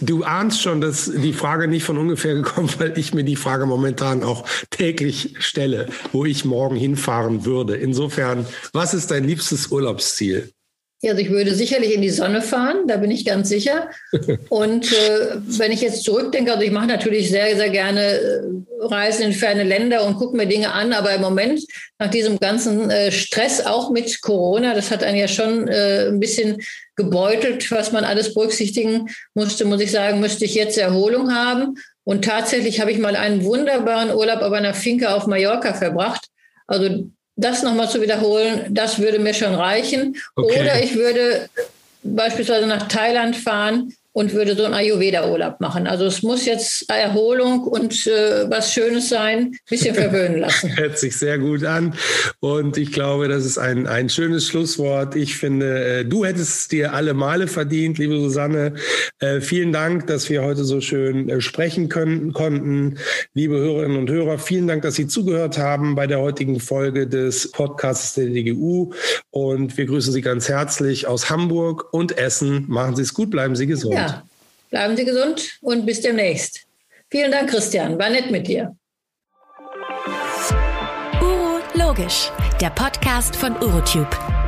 Du 0.01 0.25
ahnst 0.25 0.63
schon, 0.63 0.81
dass 0.81 1.11
die 1.13 1.33
Frage 1.33 1.69
nicht 1.69 1.85
von 1.85 1.99
ungefähr 1.99 2.35
gekommen, 2.35 2.71
weil 2.79 2.99
ich 2.99 3.13
mir 3.13 3.25
die 3.25 3.37
Frage 3.37 3.67
momentan 3.67 4.23
auch 4.23 4.47
täglich 4.71 5.35
stelle, 5.39 5.89
wo 6.13 6.25
ich 6.25 6.45
morgen 6.45 6.77
hinfahren 6.77 7.45
würde. 7.45 7.77
Insofern, 7.77 8.47
was 8.73 8.95
ist 8.95 9.11
dein 9.11 9.25
liebstes 9.25 9.69
Urlaubsziel? 9.69 10.53
Ja, 11.03 11.13
also 11.13 11.23
ich 11.23 11.31
würde 11.31 11.55
sicherlich 11.55 11.95
in 11.95 12.03
die 12.03 12.11
Sonne 12.11 12.43
fahren, 12.43 12.87
da 12.87 12.99
bin 12.99 13.11
ich 13.11 13.25
ganz 13.25 13.49
sicher. 13.49 13.89
Und 14.51 14.93
äh, 14.93 15.37
wenn 15.59 15.73
ich 15.73 15.81
jetzt 15.81 16.05
zurückdenke, 16.05 16.53
also 16.53 16.63
ich 16.63 16.73
mache 16.73 16.89
natürlich 16.89 17.31
sehr, 17.31 17.57
sehr 17.57 17.71
gerne 17.71 18.01
äh, 18.03 18.43
Reisen 18.81 19.25
in 19.25 19.33
ferne 19.33 19.65
Länder 19.65 20.05
und 20.05 20.17
gucke 20.17 20.37
mir 20.37 20.47
Dinge 20.47 20.73
an, 20.73 20.93
aber 20.93 21.15
im 21.15 21.23
Moment 21.23 21.63
nach 21.99 22.11
diesem 22.11 22.39
ganzen 22.39 22.91
äh, 22.91 23.13
Stress, 23.13 23.65
auch 23.65 23.91
mit 23.91 24.21
Corona, 24.21 24.75
das 24.75 24.91
hat 24.91 25.03
einen 25.03 25.19
ja 25.19 25.29
schon 25.29 25.69
äh, 25.69 26.09
ein 26.09 26.21
bisschen 26.21 26.59
gebeutelt, 26.97 27.71
was 27.71 27.93
man 27.93 28.05
alles 28.05 28.35
berücksichtigen 28.35 29.09
musste, 29.35 29.65
muss 29.65 29.81
ich 29.81 29.91
sagen, 29.91 30.21
müsste 30.21 30.45
ich 30.45 30.55
jetzt 30.55 30.77
Erholung 30.77 31.35
haben. 31.35 31.77
Und 32.05 32.25
tatsächlich 32.25 32.81
habe 32.81 32.93
ich 32.93 32.99
mal 32.99 33.17
einen 33.17 33.45
wunderbaren 33.45 34.15
Urlaub 34.15 34.43
auf 34.43 34.53
einer 34.53 34.75
Finke 34.75 35.15
auf 35.15 35.27
Mallorca 35.27 35.73
verbracht. 35.73 36.27
Also 36.67 37.11
das 37.41 37.63
nochmal 37.63 37.89
zu 37.89 38.01
wiederholen, 38.01 38.67
das 38.71 38.99
würde 38.99 39.19
mir 39.19 39.35
schon 39.35 39.55
reichen. 39.55 40.17
Okay. 40.37 40.61
Oder 40.61 40.83
ich 40.83 40.95
würde 40.95 41.49
beispielsweise 42.03 42.67
nach 42.67 42.89
Thailand 42.89 43.37
fahren 43.37 43.93
und 44.13 44.35
würde 44.35 44.57
so 44.57 44.65
einen 44.65 44.75
Ayurveda-Urlaub 44.75 45.61
machen. 45.61 45.87
Also 45.87 46.05
es 46.05 46.23
muss 46.23 46.45
jetzt 46.45 46.91
Erholung 46.91 47.63
und 47.63 48.07
äh, 48.07 48.51
was 48.51 48.73
Schönes 48.73 49.09
sein, 49.09 49.39
ein 49.39 49.59
bisschen 49.69 49.95
verwöhnen 49.95 50.41
lassen. 50.41 50.77
Hört 50.77 50.99
sich 50.99 51.17
sehr 51.17 51.39
gut 51.39 51.65
an 51.65 51.95
und 52.41 52.77
ich 52.77 52.93
glaube, 52.93 53.29
das 53.29 53.45
ist 53.45 53.59
ein, 53.59 53.87
ein 53.87 54.09
schönes 54.09 54.47
Schlusswort. 54.47 55.15
Ich 55.15 55.37
finde, 55.37 56.01
äh, 56.01 56.05
du 56.05 56.25
hättest 56.25 56.73
dir 56.73 56.93
alle 56.93 57.15
Male 57.15 57.47
verdient, 57.47 57.99
liebe 57.99 58.19
Susanne. 58.19 58.75
Äh, 59.21 59.41
vielen 59.41 59.73
Dank, 59.73 60.09
dass 60.09 60.29
wir 60.29 60.43
heute 60.43 60.65
so 60.65 60.81
schön 60.81 61.29
äh, 61.29 61.41
sprechen 61.41 61.89
können, 61.89 62.33
konnten. 62.33 62.99
Liebe 63.35 63.57
Hörerinnen 63.57 63.99
und 63.99 64.11
Hörer, 64.11 64.39
vielen 64.39 64.67
Dank, 64.67 64.83
dass 64.83 64.97
Sie 64.97 65.07
zugehört 65.07 65.57
haben 65.57 65.95
bei 65.95 66.07
der 66.09 66.21
heutigen 66.21 66.59
Folge 66.59 67.07
des 67.07 67.51
Podcasts 67.53 68.15
der 68.15 68.27
DGU 68.27 68.93
und 69.31 69.77
wir 69.77 69.87
grüßen 69.87 70.13
Sie 70.13 70.21
ganz 70.21 70.49
herzlich 70.49 71.07
aus 71.07 71.31
Hamburg 71.31 71.93
und 71.93 72.19
Essen. 72.19 72.65
Machen 72.69 72.97
Sie 72.97 73.03
es 73.03 73.15
gut, 73.15 73.31
bleiben 73.31 73.55
Sie 73.55 73.67
gesund. 73.67 73.95
Ja. 73.95 74.10
Bleiben 74.71 74.97
Sie 74.97 75.05
gesund 75.05 75.59
und 75.61 75.85
bis 75.85 76.01
demnächst. 76.01 76.67
Vielen 77.11 77.33
Dank, 77.33 77.51
Christian. 77.51 77.99
War 77.99 78.09
nett 78.09 78.31
mit 78.31 78.47
dir. 78.47 78.77
Uro 81.21 81.61
Logisch, 81.75 82.31
der 82.61 82.71
Podcast 82.71 83.35
von 83.35 83.53
Urotube. 83.57 84.40